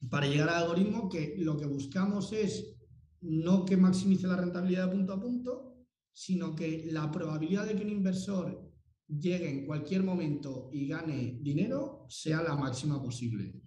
para 0.08 0.26
llegar 0.26 0.48
al 0.48 0.62
algoritmo 0.62 1.08
que 1.08 1.34
lo 1.38 1.56
que 1.56 1.66
buscamos 1.66 2.32
es 2.32 2.76
no 3.20 3.64
que 3.64 3.76
maximice 3.76 4.26
la 4.26 4.36
rentabilidad 4.36 4.86
de 4.86 4.96
punto 4.96 5.12
a 5.12 5.20
punto, 5.20 5.86
sino 6.12 6.54
que 6.54 6.88
la 6.90 7.10
probabilidad 7.10 7.66
de 7.66 7.76
que 7.76 7.82
un 7.82 7.90
inversor 7.90 8.70
llegue 9.06 9.50
en 9.50 9.66
cualquier 9.66 10.02
momento 10.02 10.70
y 10.72 10.86
gane 10.86 11.38
dinero 11.40 12.06
sea 12.08 12.42
la 12.42 12.56
máxima 12.56 13.02
posible. 13.02 13.60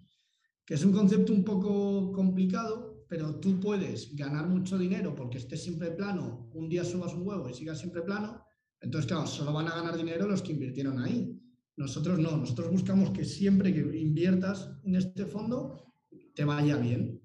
Que 0.64 0.74
es 0.74 0.84
un 0.84 0.92
concepto 0.92 1.32
un 1.32 1.44
poco 1.44 2.10
complicado, 2.12 3.04
pero 3.08 3.38
tú 3.38 3.60
puedes 3.60 4.16
ganar 4.16 4.48
mucho 4.48 4.78
dinero 4.78 5.14
porque 5.14 5.38
estés 5.38 5.62
siempre 5.62 5.90
plano, 5.90 6.50
un 6.54 6.68
día 6.68 6.84
subas 6.84 7.14
un 7.14 7.26
huevo 7.26 7.48
y 7.48 7.54
sigas 7.54 7.78
siempre 7.78 8.02
plano, 8.02 8.44
entonces, 8.84 9.08
claro, 9.08 9.26
solo 9.26 9.52
van 9.52 9.68
a 9.68 9.76
ganar 9.76 9.96
dinero 9.96 10.28
los 10.28 10.42
que 10.42 10.52
invirtieron 10.52 10.98
ahí. 10.98 11.40
Nosotros 11.76 12.18
no, 12.18 12.36
nosotros 12.36 12.70
buscamos 12.70 13.10
que 13.10 13.24
siempre 13.24 13.72
que 13.72 13.80
inviertas 13.98 14.70
en 14.84 14.96
este 14.96 15.24
fondo 15.24 15.93
te 16.34 16.44
vaya 16.44 16.76
bien. 16.76 17.20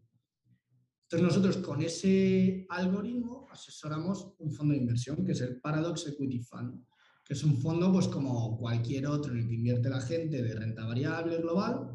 Entonces 1.04 1.28
nosotros 1.28 1.58
con 1.58 1.82
ese 1.82 2.68
algoritmo 2.70 3.48
asesoramos 3.51 4.36
un 4.38 4.54
fondo 4.54 4.74
de 4.74 4.80
inversión 4.80 5.25
que 5.25 5.32
es 5.32 5.42
el 5.42 5.60
Paradox 5.60 6.08
Equity 6.08 6.39
Fund, 6.39 6.86
que 7.25 7.34
es 7.34 7.44
un 7.44 7.58
fondo 7.58 7.92
pues 7.92 8.08
como 8.08 8.58
cualquier 8.58 9.08
otro 9.08 9.34
en 9.34 9.39
el 9.39 9.48
que 9.48 9.56
invierte 9.56 9.89
la 9.89 10.01
gente 10.01 10.42
de 10.44 10.54
renta 10.54 10.86
variable 10.86 11.38
global, 11.38 11.89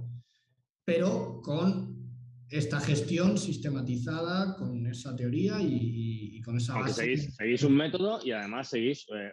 pero 0.84 1.40
con 1.42 1.94
esta 2.50 2.80
gestión 2.80 3.38
sistematizada, 3.38 4.56
con 4.56 4.86
esa 4.86 5.14
teoría 5.14 5.58
y, 5.60 6.40
con 6.42 6.56
esa 6.56 6.74
base. 6.74 7.16
Seguís, 7.16 7.62
un 7.62 7.74
método 7.74 8.20
y 8.22 8.32
además 8.32 8.68
seguís 8.68 9.06
eh, 9.14 9.32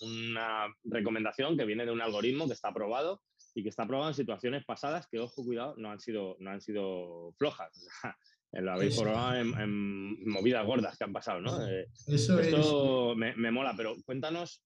una 0.00 0.66
recomendación 0.84 1.56
que 1.56 1.64
viene 1.64 1.84
de 1.84 1.90
un 1.90 2.00
algoritmo 2.00 2.46
que 2.46 2.52
está 2.52 2.68
aprobado 2.68 3.22
y 3.54 3.62
que 3.62 3.68
está 3.68 3.84
aprobado 3.84 4.10
en 4.10 4.14
situaciones 4.14 4.64
pasadas 4.64 5.06
que, 5.06 5.20
ojo, 5.20 5.44
cuidado, 5.44 5.74
no 5.76 5.90
han 5.90 6.00
sido, 6.00 6.36
no 6.40 6.50
han 6.50 6.60
sido 6.60 7.32
flojas. 7.38 7.70
lo 8.52 8.72
habéis 8.72 8.98
probado 8.98 9.36
en, 9.36 10.28
movidas 10.28 10.66
gordas 10.66 10.96
que 10.96 11.04
han 11.04 11.12
pasado, 11.12 11.40
¿no? 11.40 11.66
Eh, 11.66 11.88
Eso 12.06 12.38
esto 12.38 13.14
Me, 13.16 13.34
me, 13.36 13.50
mola, 13.50 13.74
pero 13.76 13.96
cuéntanos 14.04 14.62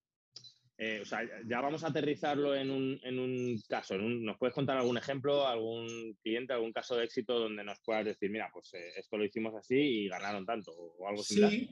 eh, 0.81 1.01
o 1.03 1.05
sea, 1.05 1.23
ya 1.45 1.61
vamos 1.61 1.83
a 1.83 1.89
aterrizarlo 1.89 2.55
en 2.55 2.71
un, 2.71 3.01
en 3.03 3.19
un 3.19 3.61
caso. 3.69 3.99
¿Nos 3.99 4.39
puedes 4.39 4.55
contar 4.55 4.77
algún 4.77 4.97
ejemplo, 4.97 5.45
algún 5.45 6.17
cliente, 6.23 6.53
algún 6.53 6.73
caso 6.73 6.95
de 6.95 7.05
éxito 7.05 7.37
donde 7.37 7.65
nos 7.65 7.81
puedas 7.81 8.05
decir, 8.05 8.31
mira, 8.31 8.49
pues 8.53 8.73
eh, 8.75 8.93
esto 8.97 9.17
lo 9.17 9.25
hicimos 9.25 9.57
así 9.57 9.75
y 9.75 10.09
ganaron 10.09 10.47
tanto 10.47 10.71
o 10.71 11.09
algo 11.09 11.25
similar? 11.25 11.51
Sí, 11.51 11.69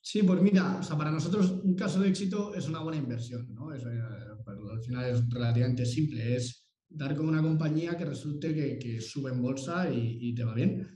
sí, 0.00 0.22
pues 0.22 0.40
mira, 0.42 0.78
o 0.78 0.82
sea, 0.82 0.96
para 0.96 1.10
nosotros 1.10 1.50
un 1.62 1.74
caso 1.74 2.00
de 2.00 2.08
éxito 2.08 2.54
es 2.54 2.68
una 2.68 2.80
buena 2.80 2.98
inversión, 2.98 3.52
¿no? 3.54 3.74
Eh, 3.74 3.80
al 3.80 4.82
final 4.82 5.10
es 5.10 5.28
relativamente 5.28 5.86
simple, 5.86 6.36
es 6.36 6.66
dar 6.88 7.16
con 7.16 7.28
una 7.28 7.42
compañía 7.42 7.96
que 7.96 8.04
resulte 8.04 8.54
que, 8.54 8.78
que 8.78 9.00
sube 9.00 9.30
en 9.30 9.40
bolsa 9.40 9.92
y, 9.92 10.34
te 10.34 10.44
va 10.44 10.54
bien. 10.54 10.86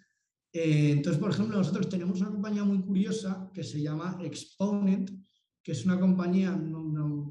entonces, 0.52 1.20
por 1.20 1.30
ejemplo, 1.30 1.56
nosotros 1.56 1.88
tenemos 1.88 2.20
una 2.20 2.30
compañía 2.30 2.64
muy 2.64 2.82
curiosa 2.82 3.50
que 3.54 3.62
se 3.62 3.80
llama 3.80 4.18
Exponent, 4.22 5.10
que 5.62 5.72
es 5.72 5.84
una 5.84 5.98
compañía, 5.98 6.60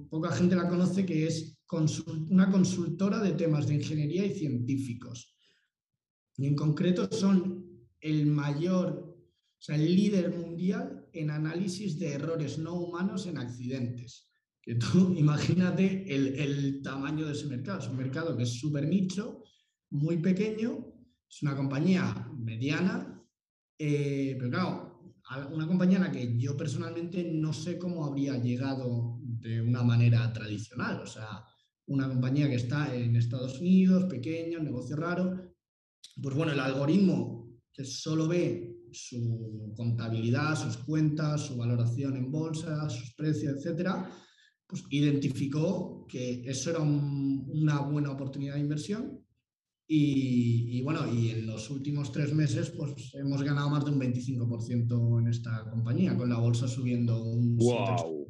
poca 0.09 0.31
gente 0.31 0.55
la 0.55 0.67
conoce, 0.67 1.05
que 1.05 1.27
es 1.27 1.59
una 2.29 2.51
consultora 2.51 3.19
de 3.19 3.33
temas 3.33 3.67
de 3.67 3.75
ingeniería 3.75 4.25
y 4.25 4.33
científicos. 4.33 5.35
Y 6.37 6.47
en 6.47 6.55
concreto 6.55 7.07
son 7.11 7.63
el 7.99 8.25
mayor, 8.25 9.12
sea, 9.65 9.75
el 9.77 9.95
líder 9.95 10.29
mundial 10.29 11.07
en 11.13 11.29
análisis 11.29 11.97
de 11.97 12.13
errores 12.13 12.57
no 12.57 12.73
humanos 12.73 13.27
en 13.27 13.37
accidentes. 13.37 14.29
Que 14.61 14.75
tú 14.75 15.13
imagínate 15.17 16.05
el, 16.13 16.81
tamaño 16.81 17.25
de 17.25 17.31
ese 17.31 17.47
mercado. 17.47 17.79
Es 17.79 17.87
un 17.87 17.95
mercado 17.95 18.35
que 18.35 18.43
es 18.43 18.59
súper 18.59 18.87
nicho, 18.87 19.41
muy 19.91 20.17
pequeño, 20.17 20.85
es 21.29 21.41
una 21.43 21.55
compañía 21.55 22.29
mediana, 22.37 23.23
eh, 23.79 24.35
pero 24.37 24.51
claro, 24.51 24.93
una 25.51 25.65
compañía 25.65 25.97
en 25.97 26.03
la 26.03 26.11
que 26.11 26.37
yo 26.37 26.57
personalmente 26.57 27.23
no 27.23 27.53
sé 27.53 27.77
cómo 27.77 28.03
habría 28.03 28.37
llegado 28.37 29.17
de 29.21 29.61
una 29.61 29.81
manera 29.81 30.33
tradicional. 30.33 30.99
O 31.01 31.07
sea, 31.07 31.45
una 31.87 32.09
compañía 32.09 32.49
que 32.49 32.55
está 32.55 32.93
en 32.93 33.15
Estados 33.15 33.61
Unidos, 33.61 34.05
pequeño, 34.05 34.59
negocio 34.59 34.97
raro. 34.97 35.53
Pues 36.21 36.35
bueno, 36.35 36.51
el 36.51 36.59
algoritmo 36.59 37.61
que 37.71 37.85
solo 37.85 38.27
ve 38.27 38.72
su 38.93 39.73
contabilidad, 39.75 40.55
sus 40.55 40.77
cuentas, 40.77 41.41
su 41.47 41.57
valoración 41.57 42.15
en 42.15 42.31
bolsa, 42.31 42.89
sus 42.89 43.13
precios, 43.15 43.55
etcétera, 43.57 44.09
pues 44.67 44.83
identificó 44.89 46.05
que 46.07 46.41
eso 46.45 46.69
era 46.71 46.79
una 46.79 47.81
buena 47.81 48.11
oportunidad 48.11 48.55
de 48.55 48.61
inversión 48.61 49.19
y, 49.85 50.81
bueno, 50.81 51.01
y 51.13 51.29
en 51.29 51.45
los 51.45 51.69
últimos 51.69 52.11
tres 52.11 52.33
meses 52.33 52.71
pues 52.71 53.13
hemos 53.15 53.43
ganado 53.43 53.69
más 53.69 53.85
de 53.85 53.91
un 53.91 53.99
25% 53.99 55.19
en 55.19 55.27
esta 55.27 55.69
compañía, 55.69 56.15
con 56.15 56.29
la 56.29 56.39
bolsa 56.39 56.67
subiendo 56.67 57.21
un 57.21 57.57
wow. 57.57 58.27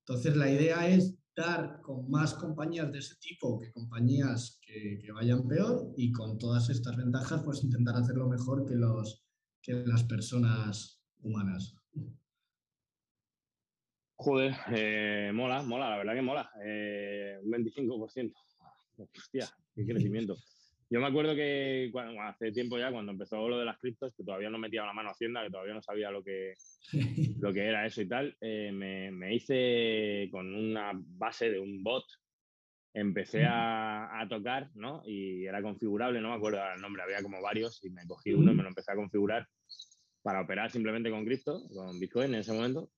Entonces 0.00 0.36
la 0.36 0.50
idea 0.50 0.88
es 0.88 1.14
con 1.82 2.10
más 2.10 2.34
compañías 2.34 2.90
de 2.92 2.98
ese 2.98 3.16
tipo 3.16 3.58
que 3.58 3.72
compañías 3.72 4.60
que, 4.62 4.98
que, 5.02 5.12
vayan 5.12 5.46
peor 5.46 5.92
y 5.96 6.12
con 6.12 6.38
todas 6.38 6.68
estas 6.70 6.96
ventajas 6.96 7.42
pues 7.44 7.64
intentar 7.64 7.96
hacerlo 7.96 8.28
mejor 8.28 8.66
que, 8.66 8.74
los, 8.74 9.24
que 9.62 9.72
las 9.72 10.04
personas 10.04 11.02
humanas. 11.22 11.76
Joder, 14.16 14.54
eh, 14.76 15.30
mola, 15.32 15.62
mola, 15.62 15.90
la 15.90 15.96
verdad 15.96 16.14
que 16.14 16.22
mola. 16.22 16.50
Eh, 16.62 17.38
un 17.42 17.50
25%. 17.50 18.34
Hostia, 19.16 19.48
qué 19.74 19.86
crecimiento. 19.86 20.36
Yo 20.92 20.98
me 20.98 21.06
acuerdo 21.06 21.36
que 21.36 21.92
hace 22.20 22.50
tiempo 22.50 22.76
ya, 22.76 22.90
cuando 22.90 23.12
empezó 23.12 23.48
lo 23.48 23.60
de 23.60 23.64
las 23.64 23.78
criptos, 23.78 24.12
que 24.16 24.24
todavía 24.24 24.50
no 24.50 24.58
metía 24.58 24.84
la 24.84 24.92
mano 24.92 25.10
a 25.10 25.12
Hacienda, 25.12 25.44
que 25.44 25.50
todavía 25.50 25.74
no 25.74 25.82
sabía 25.82 26.10
lo 26.10 26.24
que, 26.24 26.54
lo 27.40 27.52
que 27.52 27.64
era 27.64 27.86
eso 27.86 28.02
y 28.02 28.08
tal, 28.08 28.36
eh, 28.40 28.72
me, 28.72 29.32
hice 29.32 30.28
con 30.32 30.52
una 30.52 30.90
base 30.92 31.48
de 31.48 31.60
un 31.60 31.84
bot, 31.84 32.04
empecé 32.92 33.44
a, 33.46 34.26
tocar, 34.28 34.68
¿no? 34.74 35.02
Y 35.06 35.46
era 35.46 35.62
configurable, 35.62 36.20
no 36.20 36.30
me 36.30 36.34
acuerdo 36.34 36.60
el 36.74 36.80
nombre, 36.80 37.04
había 37.04 37.22
como 37.22 37.40
varios 37.40 37.82
y 37.84 37.90
me 37.90 38.04
cogí 38.06 38.32
uno 38.32 38.50
y 38.50 38.56
me 38.56 38.64
lo 38.64 38.68
empecé 38.68 38.90
a 38.90 38.96
configurar 38.96 39.46
para 40.22 40.40
operar 40.40 40.72
simplemente 40.72 41.10
con 41.10 41.24
cripto, 41.24 41.62
con 41.72 42.00
Bitcoin 42.00 42.34
en 42.34 42.40
ese 42.40 42.52
momento 42.52 42.90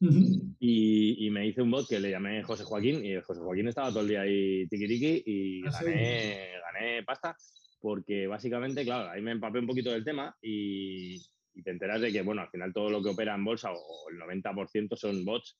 y, 0.00 1.30
me 1.30 1.46
hice 1.46 1.62
un 1.62 1.70
bot 1.70 1.88
que 1.88 2.00
le 2.00 2.10
llamé 2.10 2.42
José 2.42 2.64
Joaquín 2.64 3.04
y 3.04 3.20
José 3.20 3.40
Joaquín 3.40 3.68
estaba 3.68 3.90
todo 3.90 4.00
el 4.00 4.08
día 4.08 4.20
ahí 4.22 4.66
tiki 4.68 4.86
tiki 4.86 5.22
y 5.24 5.66
ah, 5.66 5.70
gané, 5.80 6.48
gané 6.72 7.02
pasta 7.04 7.36
porque 7.84 8.26
básicamente, 8.26 8.82
claro, 8.82 9.10
ahí 9.10 9.20
me 9.20 9.32
empapé 9.32 9.58
un 9.58 9.66
poquito 9.66 9.90
del 9.90 10.04
tema 10.04 10.34
y, 10.40 11.20
te 11.62 11.70
enteras 11.70 12.00
de 12.00 12.10
que, 12.10 12.22
bueno, 12.22 12.40
al 12.40 12.48
final 12.48 12.72
todo 12.72 12.88
lo 12.88 13.02
que 13.02 13.10
opera 13.10 13.34
en 13.34 13.44
bolsa 13.44 13.72
o, 13.72 14.08
el 14.10 14.18
90% 14.18 14.96
son 14.96 15.22
bots 15.22 15.58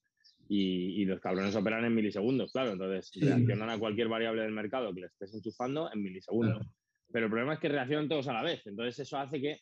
y, 0.49 1.05
los 1.05 1.21
cabrones 1.21 1.55
operan 1.55 1.85
en 1.85 1.95
milisegundos, 1.95 2.51
claro, 2.51 2.73
entonces 2.73 3.11
reaccionan 3.21 3.69
a 3.69 3.79
cualquier 3.79 4.09
variable 4.09 4.41
del 4.41 4.53
mercado 4.53 4.95
que 4.95 5.03
le 5.03 5.07
estés 5.09 5.35
enchufando 5.35 5.93
en 5.93 6.03
milisegundos. 6.03 6.67
Pero 7.13 7.27
el 7.27 7.31
problema 7.31 7.53
es 7.55 7.61
que 7.61 7.69
reaccionan 7.69 8.09
todos 8.09 8.27
a 8.29 8.33
la 8.33 8.43
vez, 8.43 8.67
entonces 8.67 8.99
eso 9.01 9.19
hace 9.19 9.39
que 9.39 9.61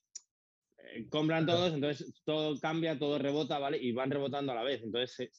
compran 1.08 1.46
todos, 1.46 1.74
entonces 1.74 2.12
todo 2.24 2.58
cambia, 2.60 2.98
todo 2.98 3.18
rebota, 3.18 3.58
¿vale? 3.58 3.78
Y 3.78 3.92
van 3.92 4.10
rebotando 4.10 4.52
a 4.52 4.54
la 4.54 4.62
vez. 4.62 4.82
Entonces 4.82 5.30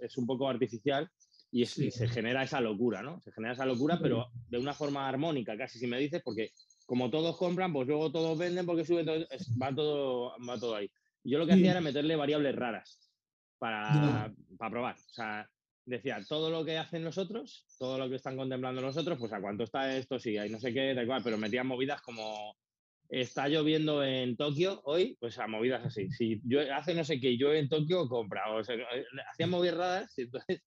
es, 0.00 0.18
un 0.18 0.26
poco 0.26 0.48
artificial 0.48 1.10
y, 1.50 1.66
se 1.66 2.08
genera 2.08 2.42
esa 2.42 2.60
locura, 2.60 3.02
¿no? 3.02 3.20
Se 3.20 3.32
genera 3.32 3.54
esa 3.54 3.66
locura, 3.66 3.98
pero 4.00 4.28
de 4.48 4.58
una 4.58 4.74
forma 4.74 5.08
armónica, 5.08 5.56
casi 5.56 5.78
si 5.78 5.86
me 5.86 5.98
dices, 5.98 6.22
porque 6.22 6.52
como 6.86 7.10
todos 7.10 7.36
compran, 7.36 7.72
pues 7.72 7.86
luego 7.86 8.10
todos 8.10 8.36
venden 8.38 8.66
porque 8.66 8.84
sube 8.84 9.04
todo, 9.04 9.26
va, 9.60 9.74
todo, 9.74 10.32
va 10.46 10.58
todo 10.58 10.76
ahí. 10.76 10.90
yo 11.24 11.38
lo 11.38 11.46
que 11.46 11.52
hacía 11.52 11.72
era 11.72 11.80
meterle 11.80 12.16
variables 12.16 12.54
raras 12.56 13.10
para, 13.58 14.32
para 14.58 14.70
probar. 14.70 14.96
O 14.96 15.12
sea, 15.12 15.48
decía, 15.88 16.18
todo 16.28 16.50
lo 16.50 16.64
que 16.64 16.76
hacen 16.76 17.02
nosotros, 17.02 17.66
todo 17.78 17.98
lo 17.98 18.08
que 18.08 18.16
están 18.16 18.36
contemplando 18.36 18.80
nosotros, 18.80 19.18
pues 19.18 19.32
a 19.32 19.40
cuánto 19.40 19.64
está 19.64 19.96
esto, 19.96 20.18
sí, 20.18 20.36
hay 20.36 20.50
no 20.50 20.60
sé 20.60 20.72
qué, 20.72 20.94
da 20.94 21.02
igual, 21.02 21.22
pero 21.24 21.38
metían 21.38 21.66
movidas 21.66 22.02
como 22.02 22.54
está 23.08 23.48
lloviendo 23.48 24.04
en 24.04 24.36
Tokio 24.36 24.80
hoy, 24.84 25.16
pues 25.20 25.38
a 25.38 25.46
movidas 25.46 25.84
así. 25.84 26.10
Si 26.10 26.40
yo 26.44 26.60
hace 26.74 26.94
no 26.94 27.04
sé 27.04 27.20
qué, 27.20 27.36
yo 27.36 27.52
en 27.52 27.68
Tokio 27.68 28.08
compraba, 28.08 28.56
o 28.56 28.64
sea, 28.64 28.76
hacían 29.30 29.50
movidas 29.50 29.76
raras, 29.76 30.18
y 30.18 30.22
entonces 30.22 30.62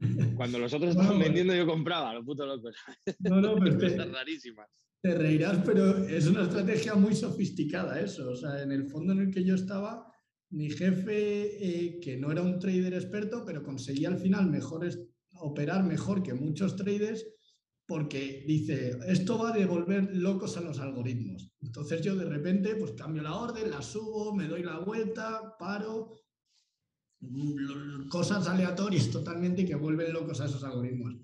cuando 0.36 0.58
los 0.58 0.72
otros 0.72 0.90
estaban 0.90 1.18
vendiendo 1.18 1.54
yo 1.54 1.66
compraba, 1.66 2.14
los 2.14 2.24
putos 2.24 2.46
locos. 2.46 2.76
No, 3.20 3.40
no, 3.40 3.54
pero 3.60 3.78
te, 3.78 4.04
rarísimas. 4.04 4.68
Te 5.02 5.14
reirás, 5.14 5.60
pero 5.64 6.04
es 6.04 6.26
una 6.26 6.44
estrategia 6.44 6.94
muy 6.94 7.14
sofisticada 7.14 8.00
eso. 8.00 8.30
O 8.30 8.36
sea, 8.36 8.62
en 8.62 8.72
el 8.72 8.88
fondo 8.88 9.12
en 9.12 9.20
el 9.20 9.30
que 9.30 9.44
yo 9.44 9.54
estaba, 9.54 10.10
mi 10.50 10.70
jefe, 10.70 11.16
eh, 11.62 12.00
que 12.00 12.16
no 12.16 12.32
era 12.32 12.42
un 12.42 12.58
trader 12.58 12.94
experto, 12.94 13.44
pero 13.44 13.62
conseguía 13.62 14.08
al 14.08 14.18
final 14.18 14.50
mejores, 14.50 14.98
operar 15.34 15.84
mejor 15.84 16.22
que 16.22 16.32
muchos 16.32 16.76
traders, 16.76 17.26
porque 17.86 18.44
dice, 18.46 18.98
esto 19.06 19.38
va 19.38 19.50
a 19.50 19.56
devolver 19.56 20.16
locos 20.16 20.56
a 20.56 20.62
los 20.62 20.78
algoritmos. 20.78 21.52
Entonces 21.60 22.00
yo 22.02 22.16
de 22.16 22.24
repente 22.24 22.76
pues 22.76 22.92
cambio 22.92 23.22
la 23.22 23.36
orden, 23.36 23.70
la 23.70 23.82
subo, 23.82 24.34
me 24.34 24.48
doy 24.48 24.62
la 24.62 24.78
vuelta, 24.78 25.54
paro, 25.58 26.12
cosas 28.08 28.46
aleatorias 28.48 29.10
totalmente 29.10 29.66
que 29.66 29.74
vuelven 29.74 30.12
locos 30.12 30.40
a 30.40 30.46
esos 30.46 30.64
algoritmos. 30.64 31.16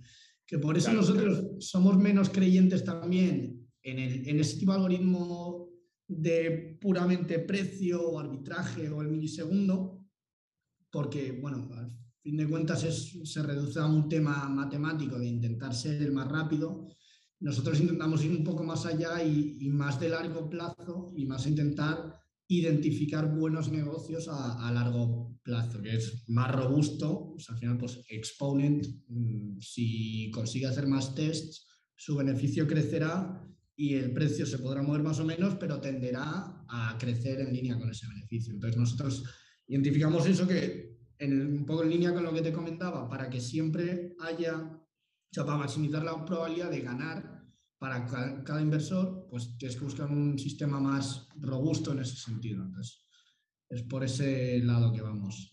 Que 0.46 0.58
por 0.58 0.76
eso 0.76 0.92
nosotros 0.92 1.44
somos 1.60 1.96
menos 1.96 2.28
creyentes 2.28 2.84
también 2.84 3.68
en, 3.82 3.98
el, 3.98 4.28
en 4.28 4.40
ese 4.40 4.58
tipo 4.58 4.72
de 4.72 4.76
algoritmo 4.78 5.70
de 6.08 6.76
puramente 6.80 7.38
precio 7.38 8.02
o 8.02 8.18
arbitraje 8.18 8.90
o 8.90 9.00
el 9.00 9.08
milisegundo, 9.08 10.04
porque, 10.90 11.32
bueno, 11.32 11.68
fin 12.22 12.36
de 12.36 12.48
cuentas 12.48 12.80
se 13.24 13.42
reduce 13.42 13.78
a 13.78 13.86
un 13.86 14.08
tema 14.08 14.48
matemático 14.48 15.18
de 15.18 15.26
intentar 15.26 15.74
ser 15.74 16.02
el 16.02 16.12
más 16.12 16.28
rápido. 16.28 16.88
Nosotros 17.40 17.80
intentamos 17.80 18.22
ir 18.24 18.32
un 18.32 18.44
poco 18.44 18.62
más 18.62 18.84
allá 18.84 19.22
y, 19.22 19.56
y 19.60 19.68
más 19.70 19.98
de 19.98 20.10
largo 20.10 20.48
plazo 20.50 21.12
y 21.16 21.24
más 21.24 21.46
intentar 21.46 22.20
identificar 22.48 23.32
buenos 23.34 23.70
negocios 23.70 24.28
a, 24.28 24.66
a, 24.66 24.72
largo 24.72 25.38
plazo, 25.42 25.80
que 25.80 25.96
es 25.96 26.24
más 26.28 26.50
robusto. 26.52 27.30
Pues 27.32 27.48
al 27.48 27.58
final, 27.58 27.78
pues 27.78 28.00
Exponent, 28.08 28.86
mm, 29.08 29.60
si 29.60 30.30
consigue 30.32 30.66
hacer 30.66 30.86
más 30.86 31.14
tests, 31.14 31.66
su 31.96 32.16
beneficio 32.16 32.66
crecerá 32.66 33.46
y 33.76 33.94
el 33.94 34.12
precio 34.12 34.44
se 34.44 34.58
podrá 34.58 34.82
mover 34.82 35.02
más 35.02 35.20
o 35.20 35.24
menos, 35.24 35.54
pero 35.54 35.80
tenderá 35.80 36.64
a 36.68 36.98
crecer 36.98 37.40
en 37.40 37.52
línea 37.52 37.78
con 37.78 37.90
ese 37.90 38.06
beneficio. 38.08 38.52
Entonces 38.52 38.78
nosotros 38.78 39.24
identificamos 39.66 40.26
eso 40.26 40.46
que 40.46 40.89
un 41.20 41.64
poco 41.66 41.82
en 41.82 41.90
línea 41.90 42.14
con 42.14 42.24
lo 42.24 42.32
que 42.32 42.42
te 42.42 42.52
comentaba, 42.52 43.08
para 43.08 43.28
que 43.28 43.40
siempre 43.40 44.14
haya, 44.20 44.56
o 44.56 45.32
sea, 45.32 45.44
para 45.44 45.58
maximizar 45.58 46.02
la 46.02 46.24
probabilidad 46.24 46.70
de 46.70 46.80
ganar 46.80 47.40
para 47.78 48.04
cada, 48.06 48.60
inversor, 48.60 49.26
pues 49.30 49.56
tienes 49.56 49.76
que 49.76 49.84
buscar 49.84 50.10
un 50.10 50.38
sistema 50.38 50.78
más 50.80 51.28
robusto 51.36 51.92
en 51.92 52.00
ese 52.00 52.16
sentido. 52.16 52.62
Entonces, 52.62 53.06
es 53.68 53.82
por 53.84 54.04
ese 54.04 54.58
lado 54.58 54.92
que 54.92 55.00
vamos. 55.00 55.50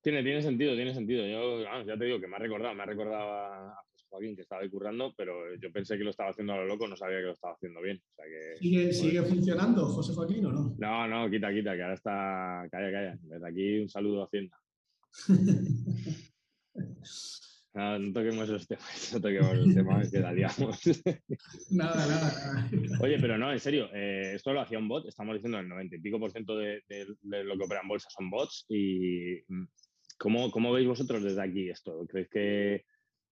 Tiene, 0.00 0.22
tiene 0.22 0.40
sentido, 0.40 0.74
tiene 0.76 0.94
sentido. 0.94 1.26
Yo 1.26 1.64
ya 1.84 1.98
te 1.98 2.04
digo 2.04 2.20
que 2.20 2.28
me 2.28 2.36
ha 2.36 2.38
recordado, 2.38 2.74
me 2.76 2.82
ha 2.84 2.86
recordado 2.86 3.32
a, 3.32 3.84
Joaquín 4.08 4.36
que 4.36 4.42
estaba 4.42 4.62
ahí 4.62 4.70
currando, 4.70 5.12
pero 5.16 5.54
yo 5.56 5.70
pensé 5.72 5.96
que 5.98 6.04
lo 6.04 6.10
estaba 6.10 6.30
haciendo 6.30 6.54
a 6.54 6.58
lo 6.58 6.66
loco, 6.66 6.88
no 6.88 6.96
sabía 6.96 7.18
que 7.18 7.24
lo 7.24 7.32
estaba 7.32 7.54
haciendo 7.54 7.80
bien. 7.80 8.00
¿Sigue, 8.58 9.22
funcionando 9.22 9.86
José 9.86 10.14
Joaquín 10.14 10.46
o 10.46 10.52
no? 10.52 10.74
No, 10.78 11.08
no, 11.08 11.30
quita, 11.30 11.52
quita, 11.52 11.74
que 11.74 11.82
ahora 11.82 11.94
está. 11.94 12.68
Calla, 12.70 12.92
calla. 12.92 13.18
Desde 13.22 13.48
aquí 13.48 13.78
un 13.80 13.88
saludo 13.88 14.22
a 14.22 14.26
Hacienda. 14.26 14.58
No, 17.76 17.98
no 17.98 18.10
toquemos 18.10 18.48
los 18.48 18.66
temas, 18.66 19.12
no 19.12 19.20
toquemos 19.20 19.54
los 19.58 19.74
temas, 19.74 20.10
quedaríamos. 20.10 20.80
nada, 21.70 22.06
nada, 22.06 22.70
Oye, 23.02 23.18
pero 23.20 23.36
no, 23.36 23.52
en 23.52 23.60
serio, 23.60 23.90
eh, 23.92 24.32
esto 24.34 24.54
lo 24.54 24.62
hacía 24.62 24.78
un 24.78 24.88
bot, 24.88 25.06
estamos 25.06 25.34
diciendo 25.34 25.58
el 25.58 25.68
90 25.68 25.96
y 25.96 26.00
pico 26.00 26.18
por 26.18 26.32
ciento 26.32 26.56
de, 26.56 26.82
lo 27.20 27.58
que 27.58 27.64
opera 27.64 27.82
en 27.82 27.88
bolsa 27.88 28.08
son 28.08 28.30
bots. 28.30 28.64
¿Y 28.70 29.42
mm, 29.46 29.64
cómo, 30.16 30.50
cómo 30.50 30.72
veis 30.72 30.88
vosotros 30.88 31.22
desde 31.22 31.42
aquí 31.42 31.68
esto? 31.68 32.06
¿Creéis 32.08 32.30
que 32.30 32.84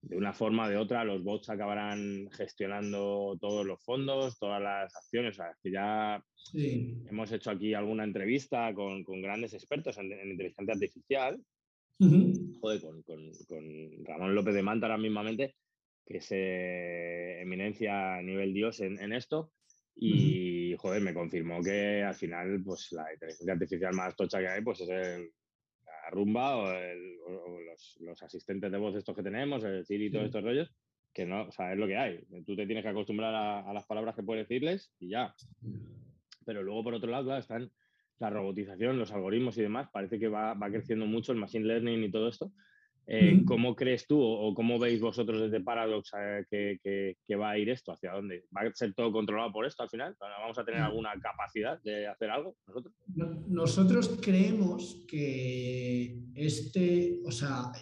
de 0.08 0.16
una 0.16 0.32
forma 0.32 0.66
o 0.66 0.68
de 0.68 0.76
otra 0.76 1.04
los 1.04 1.23
bots 1.23 1.50
acabarán 1.50 2.28
gestionando 2.32 3.37
todos 3.40 3.66
los 3.66 3.83
fondos, 3.83 4.38
todas 4.38 4.62
las 4.62 4.94
acciones? 4.94 5.35
O 5.35 5.42
sea, 5.42 5.57
que 5.62 5.70
ya 5.70 6.22
hemos 6.55 7.33
hecho 7.33 7.50
aquí 7.50 7.74
alguna 7.74 8.05
entrevista 8.05 8.72
con, 8.74 9.05
con 9.05 9.22
grandes 9.22 9.55
expertos 9.55 9.98
en, 9.98 10.12
en 10.12 10.31
inteligencia 10.31 10.74
artificial 10.74 11.40
Joder, 11.98 12.81
con, 12.81 13.02
con, 13.46 14.05
Ramón 14.05 14.35
López 14.35 14.55
de 14.55 14.62
Manta 14.62 14.87
ahora 14.87 14.98
mismamente, 14.98 15.55
que 16.05 16.18
es 16.18 16.28
eh, 16.31 17.40
eminencia 17.40 18.16
a 18.16 18.22
nivel 18.22 18.52
Dios 18.52 18.81
en, 18.81 19.12
esto. 19.12 19.52
Y, 19.94 20.74
joder, 20.76 21.02
me 21.02 21.14
confirmó 21.14 21.62
que 21.62 22.02
al 22.02 22.14
final, 22.14 22.62
pues 22.64 22.90
la 22.92 23.12
inteligencia 23.12 23.52
artificial 23.52 23.94
más 23.94 24.16
tocha 24.16 24.40
que 24.40 24.48
hay, 24.48 24.62
pues 24.62 24.81
es 24.81 24.88
el, 24.88 25.31
la 26.04 26.10
rumba 26.10 26.56
o, 26.56 26.66
los, 27.64 27.96
los, 28.00 28.22
asistentes 28.22 28.70
de 28.70 28.78
voz 28.78 28.94
estos 28.94 29.16
que 29.16 29.22
tenemos, 29.22 29.64
el 29.64 29.78
decir 29.78 30.00
y 30.02 30.10
todos 30.10 30.26
estos 30.26 30.42
rollos, 30.42 30.72
que 31.12 31.24
no, 31.24 31.48
o 31.48 31.52
sea, 31.52 31.72
es 31.72 31.78
lo 31.78 31.86
que 31.86 31.96
hay. 31.96 32.24
Tú 32.44 32.54
te 32.56 32.66
tienes 32.66 32.82
que 32.82 32.90
acostumbrar 32.90 33.34
a, 33.34 33.60
a 33.60 33.72
las 33.72 33.86
palabras 33.86 34.14
que 34.14 34.22
puedes 34.22 34.46
decirles 34.46 34.92
y 34.98 35.10
ya. 35.10 35.34
Pero 36.44 36.62
luego, 36.62 36.84
por 36.84 36.94
otro 36.94 37.10
lado, 37.10 37.24
claro, 37.24 37.40
están 37.40 37.70
la 38.18 38.30
robotización, 38.30 38.98
los 38.98 39.12
algoritmos 39.12 39.58
y 39.58 39.62
demás, 39.62 39.88
parece 39.92 40.18
que 40.18 40.28
va, 40.28 40.56
creciendo 40.70 41.06
mucho 41.06 41.32
el 41.32 41.38
machine 41.38 41.66
learning 41.66 42.04
y 42.04 42.10
todo 42.10 42.28
esto. 42.28 42.52
Eh, 43.06 43.42
¿Cómo 43.46 43.76
crees 43.76 44.06
tú 44.06 44.20
o, 44.20 44.54
cómo 44.54 44.78
veis 44.78 45.00
vosotros 45.00 45.40
desde 45.40 45.62
Paradox 45.62 46.10
eh, 46.50 46.78
que, 46.82 47.36
va 47.36 47.50
a 47.50 47.58
ir 47.58 47.68
esto? 47.68 47.92
¿Hacia 47.92 48.12
dónde? 48.12 48.44
¿Va 48.56 48.62
a 48.62 48.74
ser 48.74 48.94
todo 48.94 49.12
controlado 49.12 49.52
por 49.52 49.66
esto 49.66 49.82
al 49.82 49.90
final? 49.90 50.16
¿Vamos 50.18 50.58
a 50.58 50.64
tener 50.64 50.80
alguna 50.80 51.12
capacidad 51.20 51.80
de 51.82 52.06
hacer 52.06 52.30
algo 52.30 52.56
nosotros? 52.66 52.94
Nosotros 53.48 54.18
creemos 54.22 55.04
que 55.06 56.18
este, 56.34 57.20
o 57.26 57.30
sea, 57.30 57.72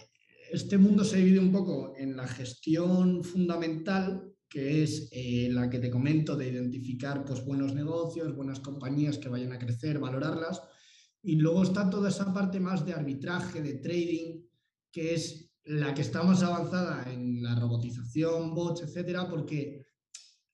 este 0.51 0.77
mundo 0.77 1.05
se 1.05 1.19
divide 1.19 1.39
un 1.39 1.53
poco 1.53 1.95
en 1.97 2.17
la 2.17 2.27
gestión 2.27 3.23
fundamental 3.23 4.33
que 4.53 4.83
es 4.83 5.09
eh, 5.13 5.49
la 5.51 5.71
que 5.71 5.79
te 5.79 5.91
comento 5.91 6.37
de 6.37 6.51
identificar 6.51 7.25
pues, 7.25 7.43
buenos 7.43 7.75
negocios, 7.75 8.37
buenas 8.37 8.61
compañías 8.61 9.17
que 9.17 9.31
vayan 9.31 9.53
a 9.53 9.59
crecer, 9.59 9.99
valorarlas. 9.99 10.61
Y 11.23 11.37
luego 11.37 11.63
está 11.63 11.89
toda 11.89 12.11
esa 12.11 12.35
parte 12.35 12.61
más 12.61 12.85
de 12.85 12.93
arbitraje, 12.93 13.63
de 13.63 13.75
trading, 13.75 14.43
que 14.93 15.15
es 15.15 15.51
la 15.65 15.95
que 15.95 16.03
está 16.03 16.23
más 16.23 16.43
avanzada 16.43 17.11
en 17.11 17.43
la 17.43 17.59
robotización, 17.59 18.55
bots, 18.55 18.83
etcétera, 18.83 19.29
porque 19.29 19.87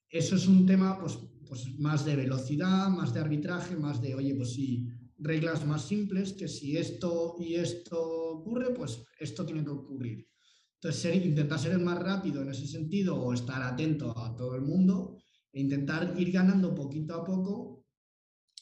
eso 0.09 0.37
es 0.37 0.47
un 0.47 0.65
tema 0.65 0.99
pues, 0.99 1.19
pues 1.47 1.79
más 1.79 2.05
de 2.05 2.17
velocidad, 2.17 2.89
más 2.89 3.13
de 3.13 3.21
arbitraje, 3.21 3.77
más 3.77 4.01
de, 4.01 4.15
oye, 4.15 4.35
pues 4.35 4.53
sí, 4.55 4.89
reglas 5.19 5.67
más 5.67 5.87
simples, 5.87 6.33
que 6.33 6.49
si 6.49 6.77
esto 6.77 7.37
y 7.39 7.57
esto 7.57 8.01
ocurre, 8.01 8.73
pues 8.73 9.05
esto 9.19 9.45
tiene 9.45 9.65
que 9.65 9.71
ocurrir. 9.71 10.29
Entonces, 10.75 11.27
intentar 11.27 11.59
ser 11.59 11.73
el 11.73 11.81
más 11.81 11.99
rápido 11.99 12.43
en 12.43 12.51
ese 12.51 12.67
sentido 12.67 13.17
o 13.17 13.33
estar 13.33 13.61
atento 13.63 14.17
a 14.17 14.37
todo 14.37 14.55
el 14.55 14.63
mundo 14.63 15.19
e 15.53 15.61
intentar 15.61 16.15
ir 16.17 16.31
ganando 16.31 16.75
poquito 16.75 17.15
a 17.15 17.25
poco 17.25 17.85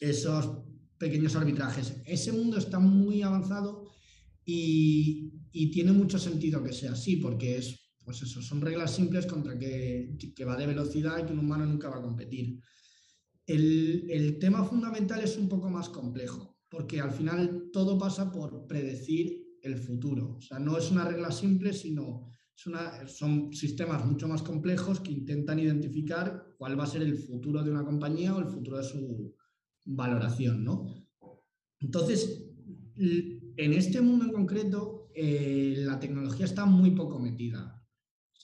esos 0.00 0.64
pequeños 0.96 1.36
arbitrajes. 1.36 2.00
Ese 2.06 2.32
mundo 2.32 2.56
está 2.56 2.78
muy 2.78 3.20
avanzado 3.20 3.90
y, 4.46 5.35
tiene 5.70 5.92
mucho 5.92 6.18
sentido 6.18 6.62
que 6.62 6.72
sea 6.72 6.92
así, 6.92 7.16
porque 7.16 7.56
es, 7.58 7.92
pues 8.04 8.22
eso, 8.22 8.42
son 8.42 8.60
reglas 8.60 8.94
simples 8.94 9.26
contra 9.26 9.58
que, 9.58 10.16
que 10.34 10.44
va 10.44 10.56
de 10.56 10.66
velocidad 10.66 11.18
y 11.18 11.26
que 11.26 11.32
un 11.32 11.40
humano 11.40 11.66
nunca 11.66 11.88
va 11.88 11.98
a 11.98 12.02
competir. 12.02 12.60
El, 13.46 14.06
el 14.10 14.38
tema 14.38 14.64
fundamental 14.64 15.22
es 15.22 15.36
un 15.36 15.48
poco 15.48 15.70
más 15.70 15.88
complejo, 15.88 16.58
porque 16.68 17.00
al 17.00 17.12
final 17.12 17.70
todo 17.72 17.98
pasa 17.98 18.30
por 18.30 18.66
predecir 18.66 19.44
el 19.62 19.78
futuro. 19.78 20.36
O 20.36 20.40
sea, 20.40 20.58
no 20.58 20.76
es 20.76 20.90
una 20.90 21.04
regla 21.04 21.30
simple, 21.30 21.72
sino 21.72 22.30
son 23.06 23.52
sistemas 23.52 24.04
mucho 24.06 24.26
más 24.26 24.42
complejos 24.42 25.00
que 25.00 25.12
intentan 25.12 25.58
identificar 25.58 26.54
cuál 26.56 26.78
va 26.78 26.84
a 26.84 26.88
ser 26.88 27.02
el 27.02 27.16
futuro 27.16 27.62
de 27.62 27.70
una 27.70 27.84
compañía 27.84 28.34
o 28.34 28.38
el 28.38 28.46
futuro 28.46 28.78
de 28.78 28.84
su 28.84 29.34
valoración, 29.84 30.64
¿no? 30.64 30.86
Entonces, 31.80 32.44
en 32.96 33.72
este 33.72 34.00
mundo 34.00 34.24
en 34.24 34.32
concreto, 34.32 35.05
eh, 35.18 35.76
la 35.78 35.98
tecnología 35.98 36.44
está 36.44 36.66
muy 36.66 36.90
poco 36.90 37.18
metida. 37.18 37.82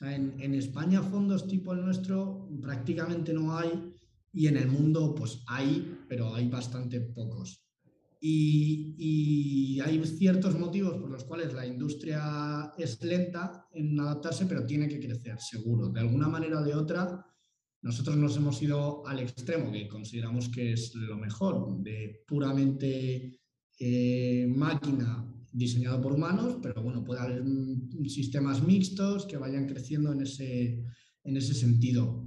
En, 0.00 0.54
España 0.54 1.02
fondos 1.02 1.46
tipo 1.46 1.74
el 1.74 1.84
nuestro 1.84 2.48
prácticamente 2.60 3.34
no 3.34 3.56
hay 3.56 3.94
y 4.32 4.46
en 4.46 4.56
el 4.56 4.68
mundo 4.68 5.14
pues 5.14 5.44
hay, 5.46 5.98
pero 6.08 6.34
hay 6.34 6.48
bastante 6.48 7.00
pocos. 7.00 7.62
Y, 8.18 9.78
hay 9.80 10.02
ciertos 10.06 10.58
motivos 10.58 10.96
por 10.96 11.10
los 11.10 11.24
cuales 11.24 11.52
la 11.52 11.66
industria 11.66 12.72
es 12.78 13.02
lenta 13.02 13.66
en 13.72 14.00
adaptarse, 14.00 14.46
pero 14.46 14.64
tiene 14.64 14.88
que 14.88 15.00
crecer, 15.00 15.38
seguro. 15.40 15.88
De 15.88 16.00
alguna 16.00 16.28
manera 16.28 16.60
o 16.60 16.64
de 16.64 16.74
otra, 16.74 17.26
nosotros 17.82 18.16
nos 18.16 18.36
hemos 18.36 18.62
ido 18.62 19.06
al 19.06 19.18
extremo, 19.18 19.70
que 19.72 19.88
consideramos 19.88 20.48
que 20.48 20.72
es 20.72 20.94
lo 20.94 21.16
mejor, 21.16 21.82
de 21.82 22.22
puramente 22.26 23.40
eh, 23.78 24.46
máquina 24.48 25.32
diseñado 25.52 26.00
por 26.00 26.12
humanos, 26.12 26.58
pero 26.62 26.82
bueno, 26.82 27.04
puede 27.04 27.20
haber 27.20 27.44
sistemas 28.06 28.62
mixtos 28.62 29.26
que 29.26 29.36
vayan 29.36 29.66
creciendo 29.66 30.12
en 30.12 30.22
ese, 30.22 30.82
en 31.24 31.36
ese 31.36 31.54
sentido. 31.54 32.26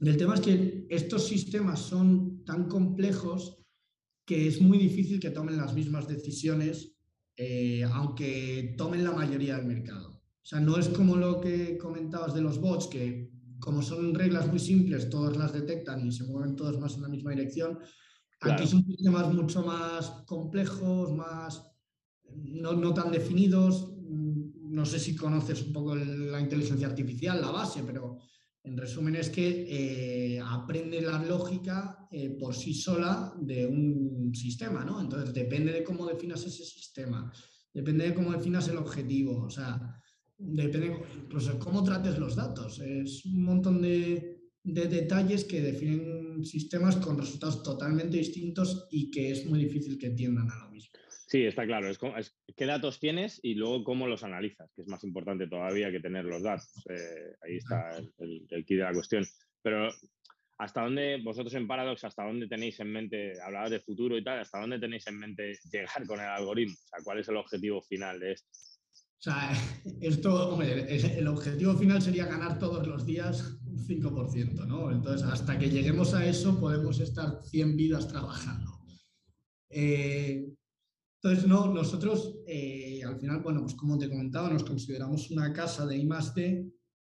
El 0.00 0.16
tema 0.16 0.34
es 0.34 0.40
que 0.40 0.86
estos 0.90 1.26
sistemas 1.26 1.80
son 1.80 2.44
tan 2.44 2.68
complejos 2.68 3.58
que 4.26 4.48
es 4.48 4.60
muy 4.60 4.78
difícil 4.78 5.18
que 5.18 5.30
tomen 5.30 5.56
las 5.56 5.74
mismas 5.74 6.06
decisiones, 6.06 6.96
eh, 7.36 7.84
aunque 7.84 8.74
tomen 8.76 9.04
la 9.04 9.12
mayoría 9.12 9.56
del 9.56 9.66
mercado. 9.66 10.16
O 10.16 10.48
sea, 10.48 10.60
no 10.60 10.78
es 10.78 10.88
como 10.88 11.16
lo 11.16 11.40
que 11.40 11.78
comentabas 11.78 12.34
de 12.34 12.42
los 12.42 12.60
bots, 12.60 12.88
que 12.88 13.30
como 13.58 13.82
son 13.82 14.14
reglas 14.14 14.48
muy 14.48 14.58
simples, 14.58 15.08
todos 15.08 15.36
las 15.36 15.52
detectan 15.52 16.06
y 16.06 16.12
se 16.12 16.24
mueven 16.24 16.56
todos 16.56 16.78
más 16.78 16.94
en 16.96 17.02
la 17.02 17.08
misma 17.08 17.30
dirección. 17.30 17.78
Aquí 18.40 18.66
son 18.66 18.84
sistemas 18.84 19.32
mucho 19.32 19.62
más 19.64 20.10
complejos, 20.26 21.12
más 21.12 21.75
no, 22.34 22.94
tan 22.94 23.10
definidos. 23.10 23.92
No 24.08 24.84
sé 24.84 24.98
si 24.98 25.16
conoces 25.16 25.62
un 25.62 25.72
poco 25.72 25.94
la 25.94 26.40
inteligencia 26.40 26.86
artificial, 26.86 27.40
la 27.40 27.50
base, 27.50 27.82
pero 27.86 28.18
en 28.62 28.76
resumen 28.76 29.14
es 29.14 29.30
que 29.30 29.66
eh, 29.68 30.40
aprende 30.40 31.00
la 31.00 31.22
lógica 31.22 32.08
eh, 32.10 32.30
por 32.30 32.54
sí 32.54 32.74
sola 32.74 33.32
de 33.40 33.66
un 33.66 34.34
sistema, 34.34 34.84
¿no? 34.84 35.00
Entonces 35.00 35.32
depende 35.32 35.72
de 35.72 35.84
cómo 35.84 36.04
definas 36.04 36.44
ese 36.44 36.64
sistema, 36.64 37.32
depende 37.72 38.08
de 38.08 38.14
cómo 38.14 38.32
definas 38.32 38.68
el 38.68 38.76
objetivo. 38.76 39.44
O 39.44 39.50
sea, 39.50 40.02
depende 40.38 40.96
incluso 41.24 41.58
cómo 41.58 41.82
trates 41.82 42.18
los 42.18 42.36
datos. 42.36 42.80
Es 42.80 43.24
un 43.24 43.44
montón 43.44 43.80
de, 43.82 44.34
detalles 44.64 45.44
que 45.44 45.62
definen 45.62 46.44
sistemas 46.44 46.96
con 46.96 47.18
resultados 47.18 47.62
totalmente 47.62 48.16
distintos 48.16 48.88
y 48.90 49.10
que 49.10 49.30
es 49.30 49.46
muy 49.46 49.60
difícil 49.60 49.96
que 49.96 50.10
tiendan 50.10 50.50
a 50.50 50.64
lo 50.64 50.70
mismo. 50.70 50.95
Sí, 51.26 51.44
está 51.44 51.66
claro. 51.66 51.90
Es, 51.90 51.98
qué 52.56 52.66
datos 52.66 53.00
tienes 53.00 53.40
y 53.42 53.54
luego 53.54 53.82
cómo 53.82 54.06
los 54.06 54.22
analizas, 54.22 54.70
que 54.74 54.82
es 54.82 54.88
más 54.88 55.02
importante 55.02 55.48
todavía 55.48 55.90
que 55.90 56.00
tener 56.00 56.24
los 56.24 56.42
datos. 56.42 56.70
Eh, 56.88 57.34
ahí 57.42 57.56
está 57.56 57.98
el, 57.98 58.46
el, 58.48 58.64
key 58.64 58.76
de 58.76 58.84
la 58.84 58.92
cuestión. 58.92 59.24
Pero 59.60 59.88
¿hasta 60.58 60.82
dónde, 60.82 61.20
vosotros 61.24 61.52
en 61.54 61.66
Paradox, 61.66 62.04
hasta 62.04 62.24
dónde 62.24 62.46
tenéis 62.46 62.78
en 62.78 62.92
mente, 62.92 63.40
hablabas 63.40 63.72
de 63.72 63.80
futuro 63.80 64.16
y 64.16 64.22
tal, 64.22 64.38
hasta 64.38 64.60
dónde 64.60 64.78
tenéis 64.78 65.06
en 65.08 65.18
mente 65.18 65.58
llegar 65.72 66.06
con 66.06 66.20
el 66.20 66.26
algoritmo? 66.26 66.76
O 66.76 66.88
sea, 66.88 67.04
¿cuál 67.04 67.18
es 67.18 67.28
el 67.28 67.36
objetivo 67.36 67.82
final 67.82 68.20
de 68.20 68.32
esto? 68.32 68.48
O 69.18 69.22
sea, 69.22 69.50
esto, 70.00 70.50
hombre, 70.50 70.86
el 71.18 71.26
objetivo 71.26 71.74
final 71.74 72.00
sería 72.00 72.26
ganar 72.26 72.60
todos 72.60 72.86
los 72.86 73.04
días 73.04 73.58
un 73.66 73.78
5%, 73.78 74.66
¿no? 74.66 74.92
Entonces, 74.92 75.26
hasta 75.26 75.58
que 75.58 75.70
lleguemos 75.70 76.14
a 76.14 76.24
eso, 76.24 76.60
podemos 76.60 77.00
estar 77.00 77.40
100 77.42 77.76
vidas 77.76 78.06
trabajando. 78.06 78.78
Eh, 79.68 80.55
entonces, 81.22 81.46
no, 81.48 81.72
nosotros, 81.72 82.36
eh, 82.46 83.02
al 83.04 83.18
final, 83.18 83.40
bueno, 83.40 83.62
pues 83.62 83.74
como 83.74 83.98
te 83.98 84.08
comentaba, 84.08 84.50
nos 84.50 84.64
consideramos 84.64 85.30
una 85.30 85.52
casa 85.52 85.86
de 85.86 85.96
I+D 85.96 86.72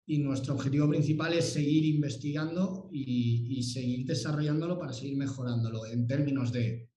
y 0.07 0.17
nuestro 0.19 0.55
objetivo 0.55 0.89
principal 0.89 1.33
es 1.33 1.53
seguir 1.53 1.85
investigando 1.85 2.89
y 2.91 3.61
seguir 3.63 4.05
desarrollándolo 4.05 4.79
para 4.79 4.93
seguir 4.93 5.17
mejorándolo 5.17 5.85
en 5.85 6.07
términos 6.07 6.51
de 6.51 6.89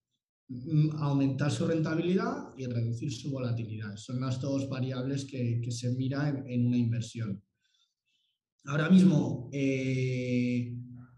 Mm, 0.49 0.91
aumentar 0.97 1.49
su 1.51 1.65
rentabilidad 1.65 2.49
y 2.57 2.65
reducir 2.65 3.11
su 3.11 3.31
volatilidad. 3.31 3.95
Son 3.95 4.19
las 4.19 4.39
dos 4.41 4.69
variables 4.69 5.25
que, 5.25 5.61
se 5.71 5.91
mira 5.93 6.43
en, 6.45 6.67
una 6.67 6.77
inversión. 6.77 7.41
Ahora 8.65 8.89
mismo 8.89 9.49
eh, 9.51 10.75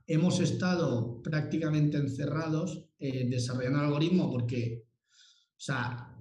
hemos 0.07 0.39
estado 0.39 1.21
prácticamente 1.21 1.97
encerrados 1.97 2.87
eh, 2.97 3.27
desarrollando 3.29 3.79
el 3.79 3.85
algoritmo 3.85 4.31
porque, 4.31 4.85
o 5.57 5.59
sea, 5.59 6.15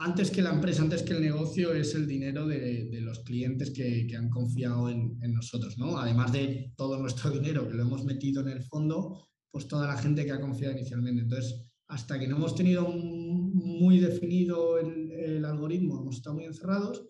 antes 0.00 0.30
que 0.30 0.42
la 0.42 0.50
empresa, 0.50 0.82
antes 0.82 1.02
que 1.02 1.14
el 1.14 1.22
negocio, 1.22 1.72
es 1.72 1.94
el 1.94 2.06
dinero 2.06 2.46
de, 2.46 2.88
los 3.00 3.20
clientes 3.20 3.70
que, 3.70 4.08
han 4.16 4.30
confiado 4.30 4.88
en, 4.88 5.18
nosotros, 5.32 5.78
¿no? 5.78 5.98
Además 5.98 6.32
de 6.32 6.72
todo 6.76 6.98
nuestro 6.98 7.30
dinero 7.38 7.68
que 7.68 7.74
lo 7.74 7.82
hemos 7.82 8.04
metido 8.04 8.42
en 8.42 8.48
el 8.48 8.62
fondo, 8.62 9.28
pues 9.50 9.68
toda 9.68 9.86
la 9.86 9.96
gente 9.96 10.24
que 10.24 10.32
ha 10.32 10.40
confiado 10.40 10.76
inicialmente. 10.76 11.22
Entonces, 11.22 11.70
hasta 11.88 12.18
que 12.18 12.28
no 12.28 12.36
hemos 12.36 12.54
tenido 12.54 12.88
muy 12.88 13.98
definido 13.98 14.78
el, 14.78 15.44
algoritmo, 15.44 16.00
hemos 16.00 16.16
estado 16.16 16.36
muy 16.36 16.44
encerrados, 16.44 17.08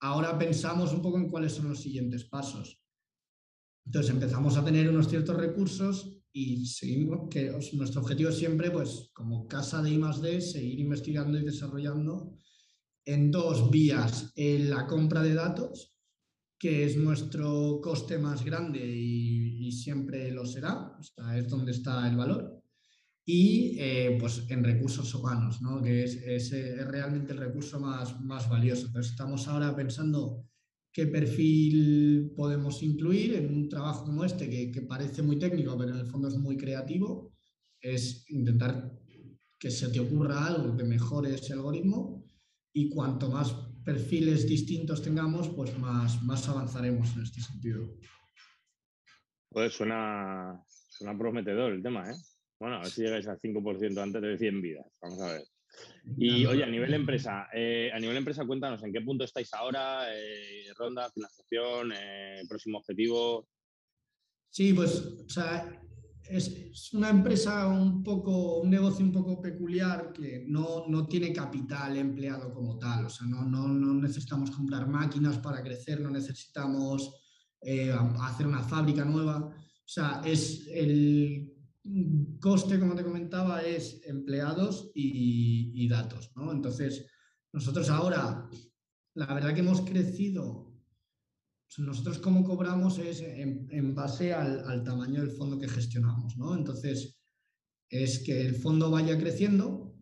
ahora 0.00 0.38
pensamos 0.38 0.92
un 0.92 1.02
poco 1.02 1.18
en 1.18 1.28
cuáles 1.28 1.52
son 1.52 1.68
los 1.68 1.80
siguientes 1.80 2.24
pasos. 2.24 2.80
Entonces 3.86 4.12
empezamos 4.12 4.56
a 4.56 4.64
tener 4.64 4.88
unos 4.88 5.08
ciertos 5.08 5.36
recursos 5.36 6.23
y 6.36 6.66
seguimos, 6.66 7.28
que 7.30 7.56
nuestro 7.74 8.00
objetivo 8.00 8.32
siempre, 8.32 8.72
pues 8.72 9.10
como 9.14 9.46
casa 9.46 9.80
de 9.80 9.90
I+.D., 9.90 10.40
seguir 10.40 10.80
investigando 10.80 11.38
y 11.38 11.44
desarrollando 11.44 12.36
en 13.04 13.30
dos 13.30 13.70
vías. 13.70 14.32
En 14.34 14.68
la 14.68 14.84
compra 14.88 15.22
de 15.22 15.32
datos, 15.32 15.96
que 16.58 16.84
es 16.84 16.96
nuestro 16.96 17.80
coste 17.80 18.18
más 18.18 18.44
grande 18.44 18.84
y, 18.84 19.70
siempre 19.70 20.30
lo 20.30 20.44
será, 20.44 20.98
o 20.98 21.30
es 21.30 21.48
donde 21.48 21.72
está 21.72 22.08
el 22.08 22.16
valor 22.16 22.62
y 23.24 23.76
eh, 23.78 24.16
pues 24.20 24.44
en 24.48 24.62
recursos 24.62 25.14
humanos, 25.14 25.62
¿no? 25.62 25.82
que 25.82 26.04
es, 26.04 26.16
es, 26.16 26.52
es, 26.52 26.86
realmente 26.86 27.32
el 27.32 27.38
recurso 27.38 27.80
más, 27.80 28.20
más 28.20 28.48
valioso. 28.48 28.86
Entonces 28.86 29.12
estamos 29.12 29.48
ahora 29.48 29.74
pensando 29.74 30.44
qué 30.94 31.08
perfil 31.08 32.32
podemos 32.36 32.80
incluir 32.84 33.34
en 33.34 33.52
un 33.52 33.68
trabajo 33.68 34.04
como 34.04 34.24
este, 34.24 34.48
que, 34.48 34.80
parece 34.82 35.22
muy 35.22 35.40
técnico, 35.40 35.76
pero 35.76 35.92
en 35.92 35.98
el 35.98 36.06
fondo 36.06 36.28
es 36.28 36.36
muy 36.36 36.56
creativo, 36.56 37.34
es 37.80 38.24
intentar 38.30 38.92
que 39.58 39.72
se 39.72 39.88
te 39.88 39.98
ocurra 39.98 40.46
algo 40.46 40.76
que 40.76 40.84
mejore 40.84 41.34
ese 41.34 41.52
algoritmo 41.52 42.24
y 42.72 42.88
cuanto 42.88 43.28
más 43.28 43.52
perfiles 43.84 44.46
distintos 44.46 45.02
tengamos, 45.02 45.48
pues 45.48 45.76
más, 45.78 46.22
más 46.22 46.48
avanzaremos 46.48 47.16
en 47.16 47.22
este 47.24 47.40
sentido. 47.40 47.98
Pues 49.50 49.72
suena, 49.74 50.62
suena 50.90 51.18
prometedor 51.18 51.72
el 51.72 51.82
tema, 51.82 52.08
¿eh? 52.08 52.14
Bueno, 52.60 52.76
a 52.76 52.82
ver 52.82 52.90
si 52.90 53.02
llegáis 53.02 53.26
al 53.26 53.40
5% 53.40 54.00
antes 54.00 54.22
de 54.22 54.38
100 54.38 54.62
vidas. 54.62 54.86
Vamos 55.02 55.20
a 55.20 55.32
ver. 55.32 55.42
Y 56.16 56.44
oye, 56.44 56.62
a 56.62 56.66
nivel 56.66 56.92
empresa, 56.92 57.48
eh, 57.52 57.90
a 57.92 57.98
nivel 57.98 58.18
empresa, 58.18 58.44
cuéntanos 58.44 58.82
en 58.82 58.92
qué 58.92 59.00
punto 59.00 59.24
estáis 59.24 59.52
ahora, 59.54 60.14
eh, 60.14 60.66
ronda, 60.76 61.10
financiación, 61.10 61.92
eh, 61.96 62.42
próximo 62.48 62.78
objetivo. 62.78 63.48
Sí, 64.50 64.74
pues, 64.74 64.96
o 64.96 65.28
sea, 65.28 65.66
es, 66.28 66.92
una 66.92 67.08
empresa 67.08 67.66
un 67.68 68.02
poco, 68.02 68.60
un 68.60 68.70
negocio 68.70 69.04
un 69.04 69.12
poco 69.12 69.40
peculiar 69.40 70.12
que 70.12 70.44
no, 70.46 70.84
no 70.88 71.06
tiene 71.06 71.32
capital 71.32 71.96
empleado 71.96 72.52
como 72.52 72.78
tal. 72.78 73.06
O 73.06 73.10
sea, 73.10 73.26
no, 73.26 73.42
no, 73.42 73.66
no 73.66 73.94
necesitamos 73.94 74.50
comprar 74.50 74.86
máquinas 74.86 75.38
para 75.38 75.62
crecer, 75.62 76.00
no 76.00 76.10
necesitamos 76.10 77.20
hacer 78.20 78.46
una 78.46 78.62
fábrica 78.62 79.06
nueva. 79.06 79.38
O 79.38 79.88
sea, 79.88 80.20
es 80.22 80.66
el 80.68 81.53
coste, 82.40 82.78
como 82.78 82.94
te 82.94 83.04
comentaba, 83.04 83.62
es 83.62 84.00
empleados 84.04 84.90
y, 84.94 85.86
datos, 85.88 86.32
¿no? 86.34 86.50
Entonces, 86.50 87.06
nosotros 87.52 87.90
ahora, 87.90 88.48
la 89.14 89.34
verdad 89.34 89.54
que 89.54 89.60
hemos 89.60 89.82
crecido, 89.82 90.72
nosotros 91.78 92.18
cómo 92.18 92.44
cobramos 92.44 92.98
es 92.98 93.20
en, 93.20 93.94
base 93.94 94.32
al, 94.32 94.82
tamaño 94.82 95.20
del 95.20 95.32
fondo 95.32 95.58
que 95.58 95.68
gestionamos, 95.68 96.36
¿no? 96.36 96.56
Entonces, 96.56 97.18
es 97.90 98.20
que 98.20 98.40
el 98.40 98.54
fondo 98.54 98.90
vaya 98.90 99.18
creciendo 99.18 99.94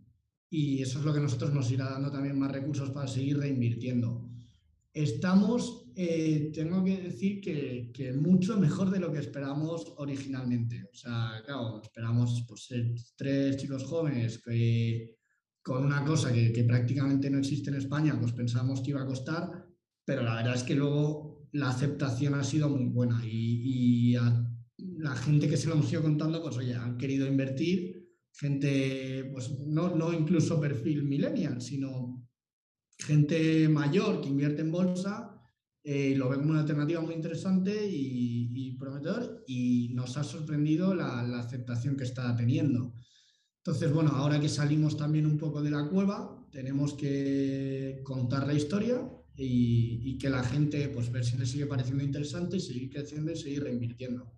y 0.49 0.83
eso 0.83 0.99
es 1.01 1.05
lo 1.05 1.13
que 1.13 1.21
nosotros 1.21 1.53
nos 1.53 1.71
irá 1.71 1.91
dando 1.91 2.13
también 2.13 2.39
más 2.39 2.53
recursos 2.53 2.91
para 2.91 3.09
seguir 3.09 3.39
reinvirtiendo. 3.39 4.31
Estamos, 4.95 5.87
eh, 5.97 6.51
tengo 6.53 6.85
que 6.85 6.99
decir 6.99 7.41
que, 7.41 8.13
mucho 8.13 8.59
mejor 8.59 8.91
de 8.91 9.01
lo 9.01 9.11
que 9.11 9.21
esperamos 9.21 9.95
originalmente. 9.97 10.85
O 10.93 10.95
sea, 10.95 11.43
claro, 11.47 11.81
esperamos 11.83 12.45
pues, 12.47 12.67
ser 12.67 12.93
tres 13.17 13.57
chicos 13.57 13.85
jóvenes 13.85 14.43
que 14.45 15.17
con 15.63 15.85
una 15.85 16.05
cosa 16.05 16.33
que, 16.33 16.65
prácticamente 16.65 17.31
no 17.31 17.39
existe 17.39 17.71
en 17.71 17.77
España, 17.77 18.19
pues 18.21 18.33
pensamos 18.33 18.81
que 18.81 18.91
iba 18.91 19.03
a 19.03 19.07
costar, 19.07 19.65
pero 20.05 20.23
la 20.23 20.35
verdad 20.35 20.57
es 20.57 20.65
que 20.65 20.75
luego 20.75 21.49
la 21.53 21.71
aceptación 21.71 22.35
ha 22.35 22.45
sido 22.45 22.69
muy 22.69 22.87
buena 22.87 23.23
y, 23.25 24.15
la 24.99 25.15
gente 25.15 25.49
que 25.49 25.57
se 25.57 25.69
lo 25.69 25.75
hemos 25.75 25.93
ido 25.93 26.03
contando, 26.03 26.43
pues 26.43 26.57
oye, 26.57 26.75
han 26.75 26.99
querido 26.99 27.27
invertir, 27.27 28.09
gente, 28.33 29.31
pues 29.33 29.51
no, 29.61 29.95
no 29.95 30.13
incluso 30.13 30.61
perfil 30.61 31.05
millennial, 31.05 31.61
sino 31.61 32.22
gente 32.99 33.69
mayor 33.69 34.21
que 34.21 34.29
invierte 34.29 34.63
en 34.63 34.73
bolsa 34.73 35.33
eh, 35.85 36.15
lo 36.17 36.29
ve 36.29 36.37
como 36.37 36.51
una 36.51 36.61
alternativa 36.61 37.01
muy 37.01 37.15
interesante 37.15 37.75
y, 37.89 38.77
prometedor 38.79 39.45
y 39.47 39.91
nos 39.95 40.17
ha 40.17 40.25
sorprendido 40.25 40.95
la, 40.95 41.21
aceptación 41.39 41.97
que 41.97 42.05
está 42.05 42.35
teniendo. 42.37 42.95
Entonces, 43.59 43.93
bueno, 43.93 44.11
ahora 44.11 44.41
que 44.41 44.49
salimos 44.49 44.97
también 44.97 45.25
un 45.27 45.39
poco 45.39 45.63
de 45.63 45.71
la 45.71 45.89
cueva, 45.89 46.49
tenemos 46.51 46.95
que 46.95 48.01
contar 48.03 48.47
la 48.47 48.55
historia 48.55 49.09
y, 49.37 50.19
que 50.19 50.31
la 50.31 50.43
gente, 50.43 50.89
pues 50.89 51.13
ver 51.13 51.25
si 51.25 51.37
le 51.37 51.47
sigue 51.47 51.67
pareciendo 51.67 52.03
interesante 52.03 52.57
y 52.57 52.61
seguir 52.61 52.91
creciendo 52.91 53.31
y 53.33 53.37
seguir 53.37 53.63
reinvirtiendo. 53.63 54.33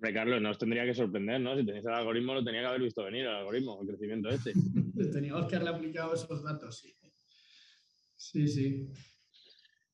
Carlos, 0.00 0.40
no 0.42 0.50
os 0.50 0.58
tendría 0.58 0.84
que 0.84 0.94
sorprender, 0.94 1.40
¿no? 1.40 1.56
Si 1.56 1.64
tenéis 1.64 1.84
el 1.86 1.92
algoritmo, 1.92 2.34
lo 2.34 2.44
tenía 2.44 2.60
que 2.60 2.66
haber 2.66 2.82
visto 2.82 3.02
venir, 3.04 3.22
el 3.22 3.28
algoritmo, 3.28 3.78
el 3.80 3.88
crecimiento 3.88 4.28
este. 4.28 4.52
Teníamos 5.12 5.46
que 5.46 5.56
haberle 5.56 5.74
aplicado 5.74 6.14
esos 6.14 6.42
datos, 6.42 6.78
sí. 6.78 6.94
Sí, 8.16 8.46
sí. 8.48 8.88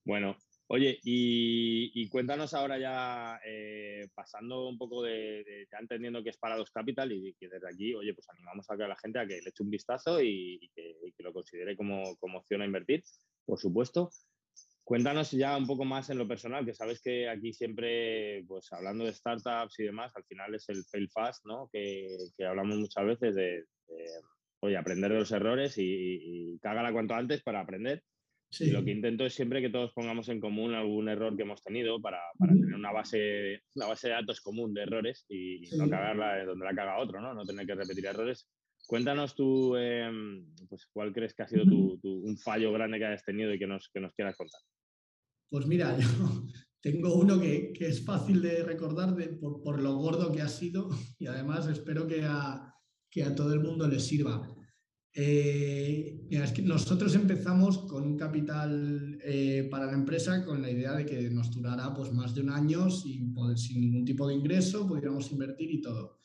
Bueno, 0.04 0.36
oye, 0.68 0.98
y, 1.02 2.08
cuéntanos 2.08 2.54
ahora 2.54 2.78
ya, 2.78 3.40
eh, 3.44 4.08
pasando 4.14 4.68
un 4.68 4.78
poco 4.78 5.02
de, 5.02 5.66
ya 5.70 5.78
entendiendo 5.78 6.22
que 6.22 6.30
es 6.30 6.38
para 6.38 6.56
dos 6.56 6.70
Capital 6.70 7.12
y 7.12 7.34
que 7.34 7.48
desde 7.48 7.68
aquí, 7.68 7.94
oye, 7.94 8.14
pues 8.14 8.28
animamos 8.30 8.68
a, 8.70 8.76
la 8.76 8.96
gente 8.96 9.18
a 9.18 9.26
que 9.26 9.40
le 9.40 9.50
eche 9.50 9.62
un 9.62 9.70
vistazo 9.70 10.22
y, 10.22 10.70
que, 10.74 10.94
lo 11.18 11.32
considere 11.32 11.76
como, 11.76 12.16
como 12.16 12.38
opción 12.38 12.62
a 12.62 12.66
invertir, 12.66 13.02
por 13.44 13.58
supuesto. 13.58 14.10
Cuéntanos 14.90 15.30
ya 15.30 15.56
un 15.56 15.68
poco 15.68 15.84
más 15.84 16.10
en 16.10 16.18
lo 16.18 16.26
personal, 16.26 16.64
que 16.64 16.74
sabes 16.74 17.00
que 17.00 17.28
aquí 17.28 17.52
siempre, 17.52 18.44
pues 18.48 18.72
hablando 18.72 19.04
de 19.04 19.12
startups 19.12 19.78
y 19.78 19.84
demás, 19.84 20.10
al 20.16 20.24
final 20.24 20.52
es 20.54 20.68
el 20.68 20.84
fail 20.84 21.08
fast, 21.10 21.44
¿no? 21.46 21.68
Que, 21.72 22.16
hablamos 22.44 22.76
muchas 22.76 23.06
veces 23.06 23.34
de, 23.36 23.64
oye, 24.60 24.76
aprender 24.76 25.12
de 25.12 25.18
los 25.18 25.32
errores 25.32 25.76
y, 25.78 25.82
y, 25.84 26.58
cágala 26.58 26.92
cuanto 26.92 27.14
antes 27.14 27.42
para 27.42 27.60
aprender. 27.60 28.02
Y 28.58 28.70
lo 28.70 28.84
que 28.84 28.90
intento 28.90 29.24
es 29.24 29.34
siempre 29.34 29.60
que 29.60 29.70
todos 29.70 29.92
pongamos 29.92 30.28
en 30.28 30.40
común 30.40 30.74
algún 30.74 31.08
error 31.08 31.36
que 31.36 31.42
hemos 31.42 31.62
tenido 31.62 32.00
para, 32.00 32.18
tener 32.38 32.74
una 32.74 32.90
base, 32.90 33.62
una 33.76 33.86
base 33.86 34.08
de 34.08 34.14
datos 34.14 34.40
común 34.40 34.74
de 34.74 34.82
errores 34.82 35.24
y 35.28 35.62
no 35.76 35.88
cagarla 35.88 36.44
donde 36.44 36.64
la 36.64 36.74
caga 36.74 36.98
otro, 36.98 37.20
¿no? 37.20 37.32
No 37.32 37.44
tener 37.44 37.64
que 37.64 37.76
repetir 37.76 38.06
errores. 38.06 38.48
Cuéntanos 38.86 39.36
tú, 39.36 39.76
em, 39.76 40.44
pues, 40.68 40.88
¿cuál 40.92 41.12
crees 41.12 41.32
que 41.32 41.44
ha 41.44 41.48
sido 41.48 41.64
tu, 41.64 42.00
un 42.02 42.36
fallo 42.38 42.72
grande 42.72 42.98
que 42.98 43.04
hayas 43.04 43.24
tenido 43.24 43.54
y 43.54 43.58
que 43.58 43.68
nos, 43.68 43.88
que 43.94 44.00
nos 44.00 44.12
quieras 44.14 44.36
contar? 44.36 44.60
Pues 45.48 45.66
mira, 45.66 45.96
yo 46.00 46.42
tengo 46.80 47.14
uno 47.14 47.40
que, 47.40 47.72
que 47.72 47.86
es 47.86 48.04
fácil 48.04 48.42
de 48.42 48.64
recordar 48.64 49.14
de, 49.14 49.28
por, 49.28 49.62
por, 49.62 49.80
lo 49.80 49.94
gordo 49.94 50.32
que 50.32 50.42
ha 50.42 50.48
sido 50.48 50.88
y 51.20 51.26
además 51.26 51.68
espero 51.68 52.08
que 52.08 52.22
a, 52.24 52.69
que 53.10 53.24
a 53.24 53.34
todo 53.34 53.52
el 53.52 53.60
mundo 53.60 53.88
le 53.88 53.98
sirva. 53.98 54.56
Eh, 55.12 56.28
nosotros 56.62 57.14
empezamos 57.16 57.78
con 57.78 58.04
un 58.04 58.16
capital 58.16 59.18
eh, 59.24 59.66
para 59.68 59.86
la 59.86 59.94
empresa 59.94 60.44
con 60.44 60.62
la 60.62 60.70
idea 60.70 60.92
de 60.92 61.04
que 61.04 61.28
nos 61.30 61.50
durara 61.50 61.92
pues, 61.92 62.12
más 62.12 62.32
de 62.34 62.42
un 62.42 62.50
año 62.50 62.88
sin 62.90 63.34
ningún 63.80 64.04
tipo 64.04 64.28
de 64.28 64.34
ingreso, 64.34 64.86
pudiéramos 64.86 65.30
invertir 65.32 65.70
y 65.70 65.80
todo. 65.80 66.18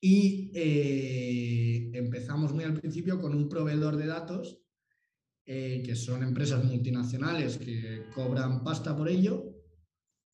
Y 0.00 0.50
eh, 0.54 1.90
empezamos 1.94 2.52
muy 2.52 2.64
al 2.64 2.78
principio 2.78 3.18
con 3.18 3.34
un 3.34 3.48
proveedor 3.48 3.96
de 3.96 4.06
datos, 4.06 4.60
que 5.46 5.94
son 5.94 6.22
empresas 6.22 6.64
multinacionales 6.64 7.58
que 7.58 8.04
cobran 8.14 8.64
pasta 8.64 8.96
por 8.96 9.08
ello. 9.10 9.44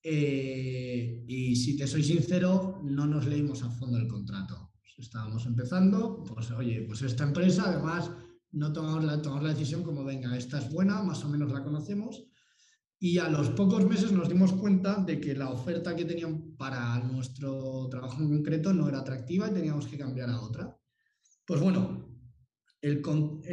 y 0.03 1.57
si 1.57 1.77
te 1.77 1.87
soy 1.89 2.05
sincero, 2.05 2.81
no 2.85 3.07
nos 3.07 3.27
leímos 3.27 3.63
a 3.63 3.71
fondo 3.71 3.99
el 3.99 4.07
contrato 4.07 4.70
estábamos 5.01 5.47
empezando, 5.47 6.23
pues 6.25 6.51
oye, 6.51 6.85
pues 6.87 7.03
esta 7.03 7.25
empresa 7.25 7.65
además 7.67 8.11
no 8.53 8.73
tomamos 8.73 9.05
la, 9.05 9.23
tomamos 9.23 9.45
la 9.45 9.55
decisión 9.55 9.83
como, 9.83 10.05
venga, 10.05 10.37
esta 10.37 10.59
es 10.59 10.71
buena, 10.71 11.03
más 11.03 11.25
o 11.25 11.29
menos 11.29 11.53
la 11.53 11.63
conocemos, 11.63 12.25
y 13.03 13.17
a 13.17 13.31
los 13.31 13.49
pocos 13.51 13.87
meses 13.87 14.13
nos 14.13 14.29
dimos 14.29 14.53
cuenta 14.53 14.97
de 14.97 15.19
que 15.19 15.35
la 15.35 15.49
oferta 15.49 15.97
que 15.97 16.05
tenían 16.05 16.55
para 16.59 16.99
nuestro 17.03 17.89
trabajo 17.89 18.21
en 18.21 18.29
concreto 18.29 18.75
no 18.75 18.89
era 18.89 19.01
atractiva 19.01 19.49
y 19.49 19.55
teníamos 19.55 19.87
que 19.87 19.97
cambiar 19.97 20.29
a 20.29 20.41
otra. 20.41 20.77
Pues 21.47 21.63
bueno, 21.63 22.11
el, 22.83 23.03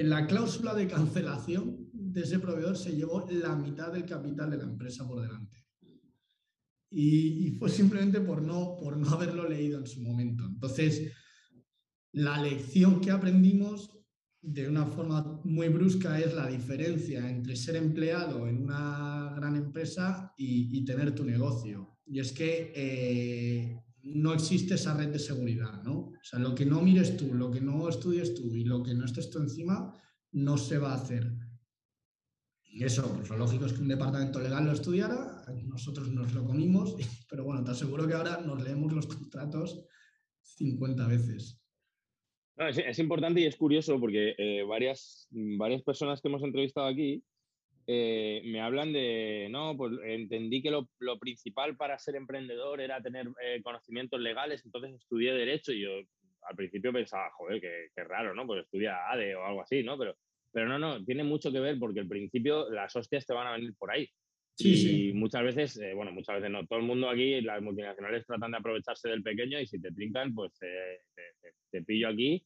la 0.09 0.27
cláusula 0.27 0.73
de 0.73 0.87
cancelación 0.87 1.89
de 1.93 2.23
ese 2.23 2.39
proveedor 2.39 2.77
se 2.77 2.93
llevó 2.93 3.25
la 3.29 3.55
mitad 3.55 3.93
del 3.93 4.05
capital 4.05 4.49
de 4.51 4.57
la 4.57 4.63
empresa 4.65 5.07
por 5.07 5.21
delante. 5.21 5.65
Y, 6.89 7.47
y, 7.47 7.51
fue 7.51 7.69
simplemente 7.69 8.19
por 8.21 8.41
no, 8.41 8.75
por 8.77 8.97
no 8.97 9.09
haberlo 9.09 9.47
leído 9.47 9.79
en 9.79 9.87
su 9.87 10.01
momento. 10.01 10.45
Entonces, 10.45 11.11
la 12.17 12.41
lección 12.41 12.99
que 12.99 13.11
aprendimos 13.11 13.91
de 14.41 14.67
una 14.67 14.87
forma 14.87 15.39
muy 15.43 15.67
brusca 15.67 16.19
es 16.19 16.33
la 16.33 16.47
diferencia 16.47 17.29
entre 17.29 17.55
ser 17.55 17.75
empleado 17.75 18.47
en 18.47 18.63
una 18.63 19.33
gran 19.35 19.55
empresa 19.55 20.33
y, 20.35 20.83
tener 20.83 21.13
tu 21.13 21.23
negocio. 21.23 21.99
Y 22.07 22.19
es 22.19 22.31
que 22.31 22.71
eh, 22.75 23.83
no 24.01 24.33
existe 24.33 24.75
esa 24.75 24.95
red 24.95 25.09
de 25.09 25.19
seguridad, 25.19 25.83
¿no? 25.83 25.97
O 25.97 26.23
sea, 26.23 26.39
lo 26.39 26.55
que 26.55 26.65
no 26.65 26.81
mires 26.81 27.17
tú, 27.17 27.35
lo 27.35 27.51
que 27.51 27.61
no 27.61 27.87
estudies 27.87 28.33
tú 28.33 28.55
y 28.55 28.63
lo 28.63 28.81
que 28.81 28.95
no 28.95 29.05
estés 29.05 29.29
tú 29.29 29.37
encima, 29.37 29.93
no 30.31 30.57
se 30.57 30.79
va 30.79 30.93
a 30.93 30.95
hacer. 30.95 31.31
Y 32.63 32.83
eso, 32.83 33.13
pues 33.15 33.29
lo 33.29 33.37
lógico 33.37 33.67
es 33.67 33.73
que 33.73 33.81
un 33.81 33.89
departamento 33.89 34.39
legal 34.39 34.65
lo 34.65 34.71
estudiara, 34.71 35.45
nosotros 35.65 36.09
nos 36.09 36.33
lo 36.33 36.45
comimos, 36.45 36.95
pero 37.29 37.43
bueno, 37.43 37.63
te 37.63 37.71
aseguro 37.71 38.07
que 38.07 38.15
ahora 38.15 38.41
nos 38.41 38.63
leemos 38.63 38.91
los 38.91 39.05
contratos 39.05 39.85
50 40.41 41.05
veces 41.05 41.61
es, 42.57 42.99
importante 42.99 43.41
y 43.41 43.45
es 43.45 43.55
curioso 43.55 43.99
porque 43.99 44.35
eh, 44.37 44.63
varias, 44.63 45.27
varias 45.31 45.83
personas 45.83 46.21
que 46.21 46.27
hemos 46.27 46.43
entrevistado 46.43 46.87
aquí 46.87 47.23
eh, 47.85 48.41
me 48.45 48.59
hablan 48.59 48.91
de, 48.91 49.47
no, 49.49 49.77
pues 49.77 49.93
entendí 50.03 50.61
que 50.61 50.71
lo, 50.71 50.89
lo 50.99 51.17
principal 51.19 51.77
para 51.77 51.97
ser 51.97 52.15
emprendedor 52.15 52.81
era 52.81 53.01
tener 53.01 53.29
eh, 53.41 53.61
conocimientos 53.63 54.19
legales, 54.19 54.65
entonces 54.65 54.95
estudié 54.95 55.33
Derecho 55.33 55.71
y 55.71 55.81
yo 55.83 55.91
al 56.49 56.55
principio 56.55 56.91
pensaba, 56.91 57.29
joder, 57.31 57.61
qué, 57.61 58.03
raro, 58.03 58.33
¿no? 58.33 58.45
Pues 58.45 58.63
estudia 58.63 59.09
ADE 59.11 59.35
o 59.35 59.45
algo 59.45 59.61
así, 59.61 59.83
¿no? 59.83 59.97
Pero, 59.97 60.15
pero 60.51 60.67
no, 60.67 60.79
no, 60.79 61.03
tiene 61.03 61.23
mucho 61.23 61.51
que 61.51 61.59
ver 61.59 61.77
porque 61.79 61.99
al 61.99 62.07
principio 62.07 62.69
las 62.69 62.95
hostias 62.95 63.25
te 63.25 63.33
van 63.33 63.47
a 63.47 63.53
venir 63.53 63.73
por 63.77 63.91
ahí. 63.91 64.09
Y 64.59 65.13
muchas 65.13 65.43
veces, 65.43 65.79
bueno, 65.95 66.11
muchas 66.11 66.37
veces 66.37 66.49
no, 66.49 66.65
todo 66.65 66.79
el 66.79 66.85
mundo 66.85 67.09
aquí, 67.09 67.41
las 67.41 67.61
multinacionales 67.61 68.25
tratan 68.25 68.51
de 68.51 68.57
aprovecharse 68.57 69.09
del 69.09 69.23
pequeño 69.23 69.59
y 69.59 69.67
si 69.67 69.79
te 69.79 69.91
trincan, 69.91 70.33
pues 70.33 70.57
te 71.69 71.81
pillo 71.83 72.09
aquí 72.09 72.43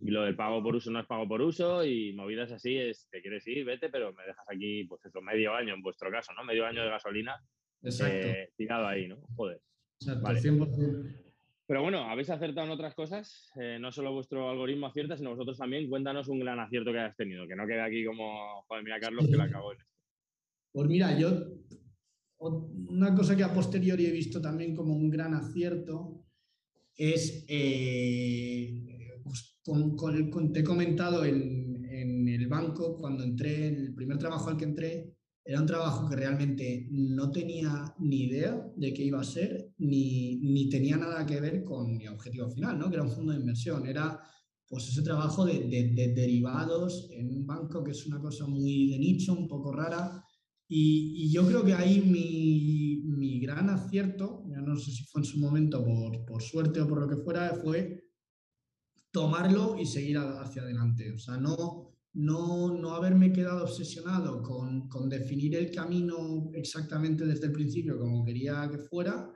y 0.00 0.10
lo 0.10 0.22
del 0.22 0.36
pago 0.36 0.62
por 0.62 0.76
uso 0.76 0.90
no 0.90 1.00
es 1.00 1.06
pago 1.06 1.26
por 1.26 1.40
uso 1.40 1.84
y 1.84 2.12
movidas 2.12 2.52
así 2.52 2.76
es, 2.76 3.08
te 3.10 3.22
quieres 3.22 3.46
ir, 3.46 3.64
vete, 3.64 3.88
pero 3.88 4.12
me 4.12 4.24
dejas 4.24 4.44
aquí, 4.48 4.84
pues 4.84 5.04
eso, 5.04 5.22
medio 5.22 5.54
año 5.54 5.74
en 5.74 5.82
vuestro 5.82 6.10
caso, 6.10 6.32
¿no? 6.34 6.44
Medio 6.44 6.66
año 6.66 6.82
de 6.82 6.90
gasolina 6.90 7.40
eh, 7.82 8.50
tirado 8.56 8.86
ahí, 8.86 9.08
¿no? 9.08 9.16
Joder. 9.34 9.60
Exacto, 10.00 10.28
100%. 10.28 11.22
Pero 11.66 11.82
bueno, 11.82 12.02
habéis 12.08 12.30
acertado 12.30 12.66
en 12.66 12.72
otras 12.72 12.94
cosas, 12.94 13.50
eh, 13.60 13.78
no 13.80 13.90
solo 13.90 14.12
vuestro 14.12 14.50
algoritmo 14.50 14.86
acierta, 14.86 15.16
sino 15.16 15.30
vosotros 15.30 15.58
también. 15.58 15.88
Cuéntanos 15.88 16.28
un 16.28 16.38
gran 16.38 16.60
acierto 16.60 16.92
que 16.92 16.98
hayas 16.98 17.16
tenido, 17.16 17.46
que 17.48 17.56
no 17.56 17.66
quede 17.66 17.80
aquí 17.80 18.04
como, 18.04 18.62
joder, 18.68 18.84
mira 18.84 19.00
Carlos, 19.00 19.26
que 19.26 19.36
la 19.36 19.50
cagó 19.50 19.72
en 19.72 19.80
esto. 19.80 19.95
Pues 20.76 20.90
mira, 20.90 21.18
yo, 21.18 21.30
una 22.38 23.14
cosa 23.14 23.34
que 23.34 23.42
a 23.42 23.54
posteriori 23.54 24.04
he 24.04 24.10
visto 24.10 24.42
también 24.42 24.76
como 24.76 24.94
un 24.94 25.08
gran 25.08 25.32
acierto 25.32 26.26
es 26.94 27.46
eh, 27.48 28.84
pues, 29.24 29.58
te 30.52 30.60
he 30.60 30.64
comentado 30.64 31.24
en, 31.24 31.82
en, 31.82 32.28
el 32.28 32.46
banco, 32.46 32.98
cuando 32.98 33.24
entré, 33.24 33.68
el 33.68 33.94
primer 33.94 34.18
trabajo 34.18 34.50
al 34.50 34.58
que 34.58 34.66
entré, 34.66 35.16
era 35.42 35.62
un 35.62 35.66
trabajo 35.66 36.10
que 36.10 36.16
realmente 36.16 36.88
no 36.90 37.30
tenía 37.30 37.94
ni 37.98 38.24
idea 38.24 38.70
de 38.76 38.92
qué 38.92 39.02
iba 39.02 39.22
a 39.22 39.24
ser, 39.24 39.72
ni, 39.78 40.36
ni 40.42 40.68
tenía 40.68 40.98
nada 40.98 41.24
que 41.24 41.40
ver 41.40 41.64
con 41.64 41.96
mi 41.96 42.06
objetivo 42.06 42.50
final, 42.50 42.78
¿no? 42.78 42.90
que 42.90 42.96
era 42.96 43.04
un 43.04 43.12
fondo 43.12 43.32
de 43.32 43.40
inversión. 43.40 43.86
Era 43.86 44.20
pues 44.68 44.88
ese 44.88 45.00
trabajo 45.00 45.46
de, 45.46 45.58
de, 45.68 46.12
derivados 46.14 47.08
en 47.12 47.30
un 47.30 47.46
banco 47.46 47.82
que 47.82 47.92
es 47.92 48.06
una 48.06 48.20
cosa 48.20 48.46
muy 48.46 48.90
de 48.90 48.98
nicho, 48.98 49.32
un 49.32 49.48
poco 49.48 49.72
rara. 49.72 50.22
Y, 50.68 51.30
yo 51.30 51.46
creo 51.46 51.64
que 51.64 51.74
ahí 51.74 52.00
mi, 52.00 53.02
mi, 53.16 53.40
gran 53.40 53.70
acierto, 53.70 54.44
ya 54.48 54.60
no 54.60 54.76
sé 54.76 54.90
si 54.90 55.04
fue 55.04 55.20
en 55.20 55.24
su 55.24 55.38
momento 55.38 55.84
por, 55.84 56.24
por 56.24 56.42
suerte 56.42 56.80
o 56.80 56.88
por 56.88 57.00
lo 57.00 57.08
que 57.08 57.22
fuera, 57.22 57.54
fue 57.62 58.04
tomarlo 59.10 59.78
y 59.78 59.86
seguir 59.86 60.18
hacia 60.18 60.62
adelante. 60.62 61.12
O 61.12 61.18
sea, 61.18 61.36
no, 61.36 61.94
no, 62.14 62.76
no 62.76 62.90
haberme 62.94 63.32
quedado 63.32 63.64
obsesionado 63.64 64.42
con, 64.42 64.88
con, 64.88 65.08
definir 65.08 65.54
el 65.54 65.70
camino 65.70 66.50
exactamente 66.54 67.24
desde 67.24 67.46
el 67.46 67.52
principio 67.52 67.98
como 67.98 68.24
quería 68.24 68.68
que 68.70 68.78
fuera, 68.78 69.30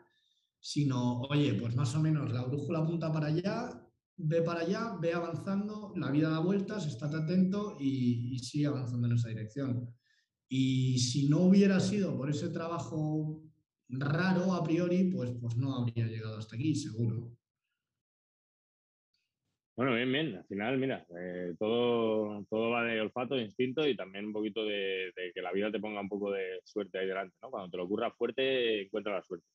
sino, 0.58 1.22
oye, 1.22 1.54
pues 1.54 1.76
más 1.76 1.94
o 1.94 2.00
menos 2.00 2.32
la 2.32 2.44
brújula 2.44 2.80
apunta 2.80 3.12
para 3.12 3.28
allá, 3.28 3.86
ve 4.16 4.42
para 4.42 4.60
allá, 4.60 4.96
ve 5.00 5.14
avanzando, 5.14 5.92
la 5.96 6.10
vida 6.10 6.30
da 6.30 6.40
vueltas, 6.40 6.86
estate 6.86 7.16
atento 7.16 7.76
y, 7.78 8.34
y 8.34 8.38
sigue 8.40 8.66
avanzando 8.66 9.06
en 9.06 9.14
esa 9.14 9.28
dirección. 9.28 9.94
Y 10.52 10.98
si 10.98 11.28
no 11.28 11.42
hubiera 11.42 11.78
sido 11.78 12.16
por 12.16 12.28
ese 12.28 12.48
trabajo 12.48 13.40
raro 13.88 14.52
a 14.52 14.64
priori, 14.64 15.04
pues, 15.04 15.32
pues 15.40 15.56
no 15.56 15.76
habría 15.76 16.06
llegado 16.06 16.38
hasta 16.38 16.56
aquí, 16.56 16.74
seguro. 16.74 17.30
Bueno, 19.76 19.94
bien, 19.94 20.12
bien. 20.12 20.34
Al 20.34 20.44
final, 20.46 20.76
mira, 20.78 21.06
eh, 21.16 21.54
todo, 21.56 22.44
todo 22.50 22.70
va 22.70 22.82
de 22.82 23.00
olfato, 23.00 23.36
de 23.36 23.44
instinto 23.44 23.86
y 23.86 23.96
también 23.96 24.26
un 24.26 24.32
poquito 24.32 24.64
de, 24.64 25.12
que 25.32 25.40
la 25.40 25.52
vida 25.52 25.70
te 25.70 25.78
ponga 25.78 26.00
un 26.00 26.08
poco 26.08 26.32
de 26.32 26.60
suerte 26.64 26.98
ahí 26.98 27.06
delante, 27.06 27.36
¿no? 27.40 27.50
Cuando 27.50 27.70
te 27.70 27.76
lo 27.76 27.84
ocurra 27.84 28.10
fuerte, 28.10 28.82
encuentra 28.82 29.14
la 29.14 29.22
suerte. 29.22 29.46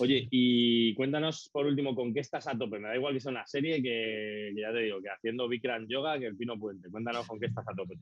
Oye, 0.00 0.28
y 0.30 0.94
cuéntanos 0.94 1.48
por 1.50 1.64
último, 1.64 1.94
¿con 1.94 2.12
qué 2.12 2.20
estás 2.20 2.46
a 2.46 2.56
tope? 2.56 2.78
Me 2.78 2.88
da 2.88 2.96
igual 2.96 3.14
que 3.14 3.20
sea 3.20 3.32
una 3.32 3.46
serie 3.46 3.82
que, 3.82 4.52
ya 4.54 4.70
te 4.70 4.80
digo, 4.80 5.00
que 5.00 5.08
haciendo 5.08 5.48
Bikram 5.48 5.88
Yoga 5.88 6.18
que 6.18 6.26
el 6.26 6.36
Pino 6.36 6.58
Puente. 6.58 6.90
Cuéntanos 6.90 7.26
con 7.26 7.40
qué 7.40 7.46
estás 7.46 7.66
a 7.66 7.74
tope. 7.74 7.94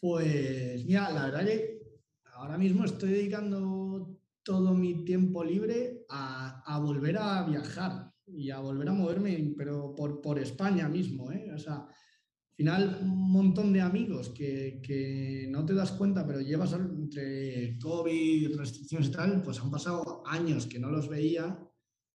Pues 0.00 0.84
mira, 0.84 1.10
la 1.10 1.26
verdad 1.26 1.44
que 1.44 1.80
ahora 2.34 2.58
mismo 2.58 2.84
estoy 2.84 3.10
dedicando 3.10 4.18
todo 4.42 4.74
mi 4.74 5.04
tiempo 5.04 5.42
libre 5.42 6.04
a, 6.08 6.62
a 6.64 6.78
volver 6.78 7.18
a 7.18 7.44
viajar 7.44 8.12
y 8.26 8.50
a 8.50 8.60
volver 8.60 8.88
a 8.88 8.92
moverme, 8.92 9.54
pero 9.56 9.94
por, 9.94 10.20
por 10.20 10.38
España 10.38 10.88
mismo. 10.88 11.32
¿eh? 11.32 11.50
O 11.54 11.58
sea, 11.58 11.74
al 11.76 12.56
final, 12.56 12.98
un 13.02 13.32
montón 13.32 13.72
de 13.72 13.80
amigos 13.80 14.30
que, 14.30 14.80
que, 14.82 15.46
no 15.50 15.64
te 15.64 15.74
das 15.74 15.92
cuenta, 15.92 16.26
pero 16.26 16.40
llevas 16.40 16.72
entre 16.72 17.78
COVID, 17.78 18.56
restricciones 18.56 19.08
y 19.08 19.12
tal, 19.12 19.42
pues 19.42 19.60
han 19.60 19.70
pasado 19.70 20.22
años 20.26 20.66
que 20.66 20.78
no 20.78 20.90
los 20.90 21.08
veía 21.08 21.65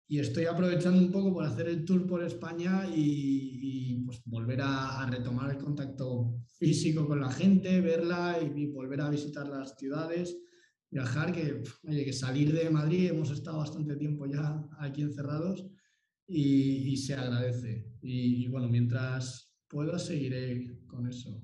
y 0.09 0.21
estoy 0.21 0.47
aprovechando 0.47 0.99
un 0.99 1.13
poco 1.13 1.35
por 1.35 1.45
hacer 1.45 1.69
el 1.69 1.85
tour 1.85 2.07
por 2.07 2.25
España 2.25 2.87
y, 2.95 4.03
pues 4.07 4.23
volver 4.25 4.61
a, 4.63 5.07
retomar 5.11 5.51
el 5.51 5.59
contacto 5.59 6.35
físico 6.59 7.07
con 7.07 7.21
la 7.21 7.31
gente, 7.31 7.81
verla 7.83 8.39
y, 8.41 8.67
volver 8.67 9.03
a 9.03 9.11
visitar 9.11 9.47
las 9.47 9.77
ciudades 9.77 10.37
viajar, 10.91 11.33
que, 11.33 11.63
oye, 11.87 12.05
que 12.05 12.15
salir 12.15 12.51
de 12.53 12.71
Madrid, 12.71 13.11
hemos 13.11 13.31
estado 13.31 13.59
bastante 13.59 13.95
tiempo 13.97 14.25
ya 14.25 14.65
aquí 14.79 15.03
encerrados 15.03 15.67
y, 16.27 16.97
se 16.97 17.15
agradece. 17.15 17.85
Y, 18.01 18.45
y, 18.45 18.49
bueno, 18.49 18.69
mientras 18.69 19.55
pueda, 19.69 19.99
seguiré 19.99 20.79
con 20.87 21.07
eso. 21.07 21.43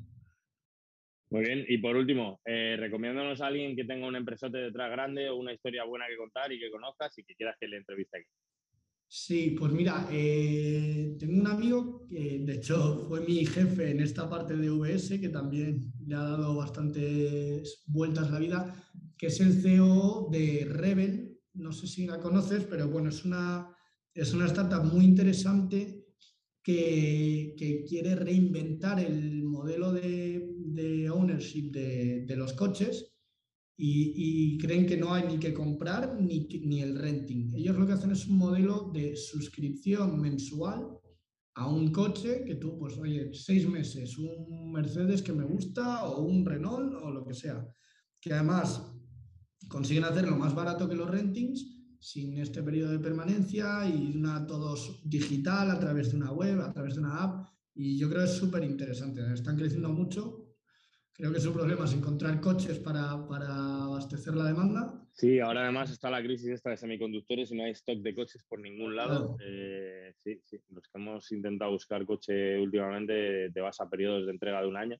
Muy 1.31 1.44
bien, 1.44 1.64
y 1.68 1.79
por 1.79 1.96
último, 1.96 2.40
eh, 2.44 2.77
recomiéndanos 2.79 3.40
a 3.40 3.48
alguien 3.48 3.74
que 3.74 3.85
tenga 3.85 4.07
un 4.07 4.16
empresote 4.16 4.59
detrás 4.59 4.90
grande 4.90 5.29
o 5.29 5.37
una 5.37 5.53
historia 5.53 5.85
buena 5.85 6.07
que 6.09 6.16
contar 6.16 6.53
y 6.53 6.61
que 6.61 6.70
conozcas 6.70 7.18
y 7.18 7.24
que 7.24 7.35
quieras 7.35 7.57
que 7.59 7.66
le 7.66 7.79
entreviste 7.79 8.18
aquí. 8.18 8.29
Sí, 9.09 9.55
pues 9.59 9.73
mira, 9.73 10.09
eh, 10.11 11.17
tengo 11.19 11.40
un 11.40 11.47
amigo 11.47 12.05
que 12.09 12.40
de 12.45 12.55
hecho 12.55 13.07
fue 13.09 13.21
mi 13.21 13.47
jefe 13.47 13.90
en 13.90 14.01
esta 14.01 14.29
parte 14.29 14.57
de 14.57 14.71
VS, 14.71 15.21
que 15.21 15.29
también 15.29 15.93
le 16.07 16.14
ha 16.17 16.23
dado 16.23 16.57
bastantes 16.57 17.85
vueltas 17.87 18.31
la 18.31 18.38
vida, 18.40 18.75
que 19.17 19.29
es 19.29 19.40
el 19.40 19.62
CEO 19.62 20.29
de 20.33 20.67
Rebel. 20.69 21.38
No 21.55 21.73
sé 21.73 21.87
si 21.87 22.07
la 22.07 22.19
conoces, 22.19 22.64
pero 22.64 22.88
bueno, 22.88 23.11
es 23.11 23.25
una, 23.25 23.69
es 24.12 24.35
una 24.35 24.47
startup 24.47 24.85
muy 24.85 25.05
interesante 25.05 26.05
que, 26.64 27.85
quiere 27.88 28.17
reinventar 28.17 28.99
el 28.99 29.45
modelo 29.45 29.93
de, 29.93 31.09
ownership 31.12 31.71
de, 31.71 32.35
los 32.37 32.55
coches 32.55 33.13
y, 33.77 34.55
y, 34.55 34.59
creen 34.59 34.87
que 34.87 34.97
no 34.97 35.13
hay 35.13 35.25
ni 35.27 35.39
que 35.39 35.53
comprar 35.53 36.21
ni, 36.21 36.47
ni 36.65 36.81
el 36.81 36.97
renting. 36.97 37.53
Ellos 37.55 37.77
lo 37.77 37.87
que 37.87 37.93
hacen 37.93 38.13
es 38.13 38.27
un 38.27 38.39
modelo 38.39 38.91
de 38.95 39.17
suscripción 39.17 40.21
mensual 40.21 40.87
a 41.57 41.69
un 41.69 41.93
coche 41.93 42.45
que 42.45 42.57
tú, 42.57 42.79
pues, 42.79 42.97
oye, 42.99 43.33
seis 43.33 43.69
meses, 43.69 44.17
un 44.19 44.73
Mercedes 44.73 45.23
que 45.23 45.33
me 45.33 45.45
gusta 45.45 46.05
o 46.05 46.23
un 46.23 46.45
Renault 46.45 46.95
o 47.03 47.11
lo 47.11 47.25
que 47.25 47.35
sea, 47.35 47.67
que 48.21 48.33
además 48.33 48.83
consiguen 49.69 50.05
hacerlo 50.05 50.37
más 50.37 50.55
barato 50.55 50.89
que 50.89 50.97
los 50.97 51.11
rentings 51.11 51.75
sin 52.01 52.37
este 52.39 52.63
periodo 52.63 52.93
de 52.93 52.99
permanencia 52.99 53.89
y 53.89 54.13
una 54.15 54.47
todos 54.47 55.01
digital 55.05 55.71
a 55.71 55.79
través 55.79 56.11
de 56.11 56.19
una 56.19 56.33
web, 56.33 56.61
a 56.61 56.73
través 56.73 56.95
de 56.95 57.01
una 57.01 57.23
app. 57.23 57.49
Y 57.75 57.97
yo 57.97 58.11
creo 58.11 58.25
que 58.25 58.31
es 58.31 58.37
súper 58.37 58.63
interesante. 58.63 59.23
Están 59.33 59.57
creciendo 59.57 59.89
mucho. 59.89 60.44
Creo 61.16 61.33
que 61.33 61.38
su 61.38 61.53
problema 61.53 61.85
es 61.85 61.92
encontrar 61.92 62.40
coches 62.40 62.81
para, 62.81 63.27
para, 63.29 63.85
abastecer 63.85 64.35
la 64.35 64.46
demanda. 64.46 65.00
Sí, 65.12 65.38
ahora 65.38 65.62
además 65.62 65.92
está 65.92 66.11
la 66.11 66.20
crisis 66.20 66.48
esta 66.48 66.70
de 66.70 66.77
semiconductores 66.77 67.53
y 67.53 67.57
no 67.57 67.62
hay 67.62 67.70
stock 67.70 67.98
de 67.98 68.14
coches 68.16 68.44
por 68.48 68.59
ningún 68.59 68.96
lado. 68.96 69.37
Claro. 69.37 69.37
Eh, 69.46 70.12
sí, 70.24 70.40
sí, 70.44 70.59
los 70.70 70.88
que 70.88 70.98
hemos 70.98 71.31
intentado 71.31 71.70
buscar 71.70 72.05
coche 72.05 72.59
últimamente 72.59 73.48
te 73.53 73.61
vas 73.61 73.81
a 73.81 73.88
periodos 73.88 74.27
de 74.27 74.33
entrega 74.33 74.61
de 74.61 74.66
un 74.66 74.77
año. 74.77 74.98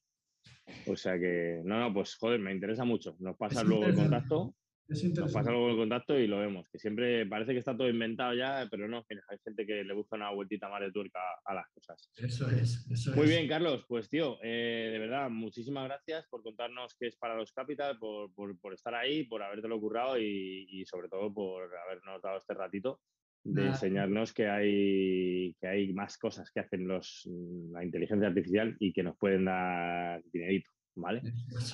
O 0.87 0.95
sea 0.95 1.19
que, 1.19 1.61
no, 1.65 1.81
no, 1.81 1.93
pues 1.93 2.15
joder, 2.15 2.39
me 2.39 2.53
interesa 2.53 2.85
mucho. 2.85 3.17
Nos 3.19 3.37
pasas 3.37 3.65
luego 3.65 3.87
el 3.87 3.97
contacto. 3.97 4.55
Nos 4.87 5.33
pasa 5.33 5.51
luego 5.51 5.71
el 5.71 5.77
contacto 5.77 6.19
y 6.19 6.27
lo 6.27 6.39
vemos. 6.39 6.69
Que 6.69 6.79
siempre 6.79 7.25
parece 7.27 7.53
que 7.53 7.59
está 7.59 7.77
todo 7.77 7.89
inventado 7.89 8.35
ya, 8.35 8.69
pero 8.71 8.87
no, 8.87 9.05
hay 9.09 9.39
gente 9.43 9.67
que 9.67 9.83
le 9.83 9.95
busca 9.95 10.17
una 10.17 10.31
vueltita 10.31 10.69
más 10.69 10.81
de 10.83 10.93
tuerca 10.93 11.21
a 11.45 11.55
las 11.55 11.67
cosas. 11.71 12.11
Eso 12.17 12.51
es, 12.51 12.87
eso 12.91 13.15
Muy 13.17 13.25
es. 13.25 13.31
bien, 13.31 13.49
Carlos. 13.49 13.85
Pues 13.89 14.09
tío, 14.11 14.39
eh, 14.43 14.91
de 14.93 14.99
verdad, 14.99 15.31
muchísimas 15.31 15.85
gracias 15.85 16.27
por 16.29 16.43
contarnos 16.43 16.95
qué 16.99 17.07
es 17.07 17.17
para 17.17 17.35
los 17.37 17.53
Capital, 17.53 17.99
por, 17.99 18.33
por, 18.35 18.59
por 18.59 18.75
estar 18.75 18.95
ahí, 18.95 19.25
por 19.25 19.43
habértelo 19.43 19.81
currado 19.81 20.19
y, 20.19 20.67
y, 20.69 20.85
sobre 20.85 21.09
todo 21.09 21.33
por 21.33 21.71
habernos 21.77 22.21
dado 22.21 22.39
este 22.39 22.53
ratito 22.55 23.01
de 23.45 23.67
enseñarnos 23.67 24.33
que 24.33 24.49
hay, 24.49 25.55
que 25.61 25.67
hay 25.67 25.93
más 25.93 26.17
cosas 26.17 26.51
que 26.51 26.61
hacen 26.61 26.89
los, 26.89 27.29
la 27.73 27.85
inteligencia 27.85 28.29
artificial 28.29 28.75
y 28.81 28.93
que 28.93 29.03
nos 29.03 29.19
pueden 29.19 29.45
dar 29.45 30.23
dinerito, 30.33 30.71
¿vale? 30.95 31.21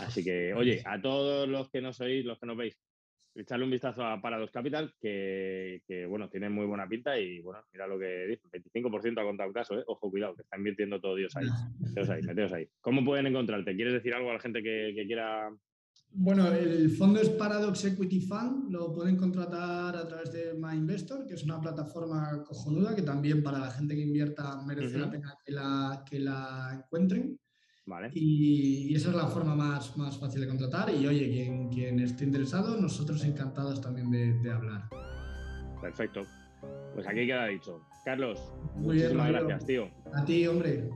Así 0.00 0.24
que, 0.24 0.52
oye, 0.52 0.82
a 0.84 1.00
todos 1.00 1.48
los 1.48 1.70
que 1.70 1.80
nos 1.80 2.00
oís, 2.00 2.24
los 2.24 2.40
que 2.40 2.46
nos 2.46 2.56
veis, 2.56 2.76
echarle 3.34 3.64
un 3.64 3.70
vistazo 3.70 4.04
a 4.04 4.20
Parados 4.20 4.50
Capital, 4.50 4.94
que, 5.00 5.82
que, 5.86 6.06
bueno, 6.06 6.28
tiene 6.28 6.48
muy 6.48 6.66
buena 6.66 6.88
pinta 6.88 7.18
y 7.18 7.40
bueno, 7.40 7.62
mira 7.72 7.86
lo 7.86 7.98
que 7.98 8.26
dice, 8.26 8.48
25% 8.50 9.20
ha 9.20 9.24
contado 9.24 9.52
caso, 9.52 9.78
¿eh? 9.78 9.84
ojo, 9.86 10.10
cuidado, 10.10 10.34
que 10.34 10.42
está 10.42 10.56
invirtiendo 10.56 11.00
todo 11.00 11.16
Dios 11.16 11.34
ahí. 11.36 11.46
Meteos 11.80 12.10
ahí, 12.10 12.22
meteos 12.22 12.52
ahí. 12.52 12.68
¿Cómo 12.80 13.04
pueden 13.04 13.26
encontrarte? 13.26 13.74
¿Quieres 13.74 13.94
decir 13.94 14.14
algo 14.14 14.30
a 14.30 14.34
la 14.34 14.40
gente 14.40 14.62
que, 14.62 14.92
que 14.94 15.06
quiera 15.06 15.50
bueno, 16.12 16.48
el 16.48 16.90
fondo 16.90 17.20
es 17.20 17.28
Paradox 17.28 17.84
Equity 17.84 18.20
Fund, 18.20 18.72
lo 18.72 18.92
pueden 18.92 19.16
contratar 19.16 19.96
a 19.96 20.08
través 20.08 20.32
de 20.32 20.54
My 20.54 20.74
Investor, 20.74 21.24
que 21.24 21.34
es 21.34 21.44
una 21.44 21.60
plataforma 21.60 22.42
cojonuda 22.42 22.96
que 22.96 23.02
también 23.02 23.44
para 23.44 23.60
la 23.60 23.70
gente 23.70 23.94
que 23.94 24.02
invierta 24.02 24.60
merece 24.66 24.96
uh 24.96 24.98
-huh. 24.98 25.02
la 25.02 25.10
pena 25.10 25.38
que 25.44 25.52
la, 25.52 26.04
que 26.08 26.18
la 26.18 26.70
encuentren. 26.74 27.38
Vale. 27.86 28.10
Y, 28.14 28.88
y, 28.88 28.94
esa 28.94 29.10
es 29.10 29.16
la 29.16 29.26
forma 29.26 29.54
más, 29.54 29.96
más 29.96 30.18
fácil 30.18 30.42
de 30.42 30.48
contratar. 30.48 30.90
Y 30.94 31.06
oye, 31.06 31.28
quien, 31.30 31.68
quien 31.70 32.00
esté 32.00 32.24
interesado, 32.24 32.76
nosotros 32.76 33.24
encantados 33.24 33.80
también 33.80 34.10
de, 34.10 34.34
de 34.34 34.52
hablar. 34.52 34.88
Perfecto. 35.80 36.22
Pues 36.94 37.06
aquí 37.06 37.26
queda 37.26 37.46
dicho. 37.46 37.80
Carlos, 38.04 38.52
Muy 38.76 38.96
muchísimas 38.96 39.28
bien, 39.28 39.46
gracias, 39.46 39.66
tío. 39.66 39.88
A 40.14 40.24
ti, 40.24 40.46
hombre. 40.46 40.90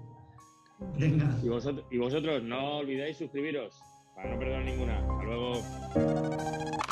Venga. 0.99 1.39
Y 1.43 1.49
vosotros, 1.49 1.87
y 1.91 1.99
vosotros 1.99 2.43
no 2.43 2.79
olvidéis 2.79 3.17
suscribiros 3.17 3.81
para 4.15 4.31
no 4.31 4.39
perder 4.39 4.65
ninguna. 4.65 4.99
Hasta 4.99 5.25
luego. 5.25 6.83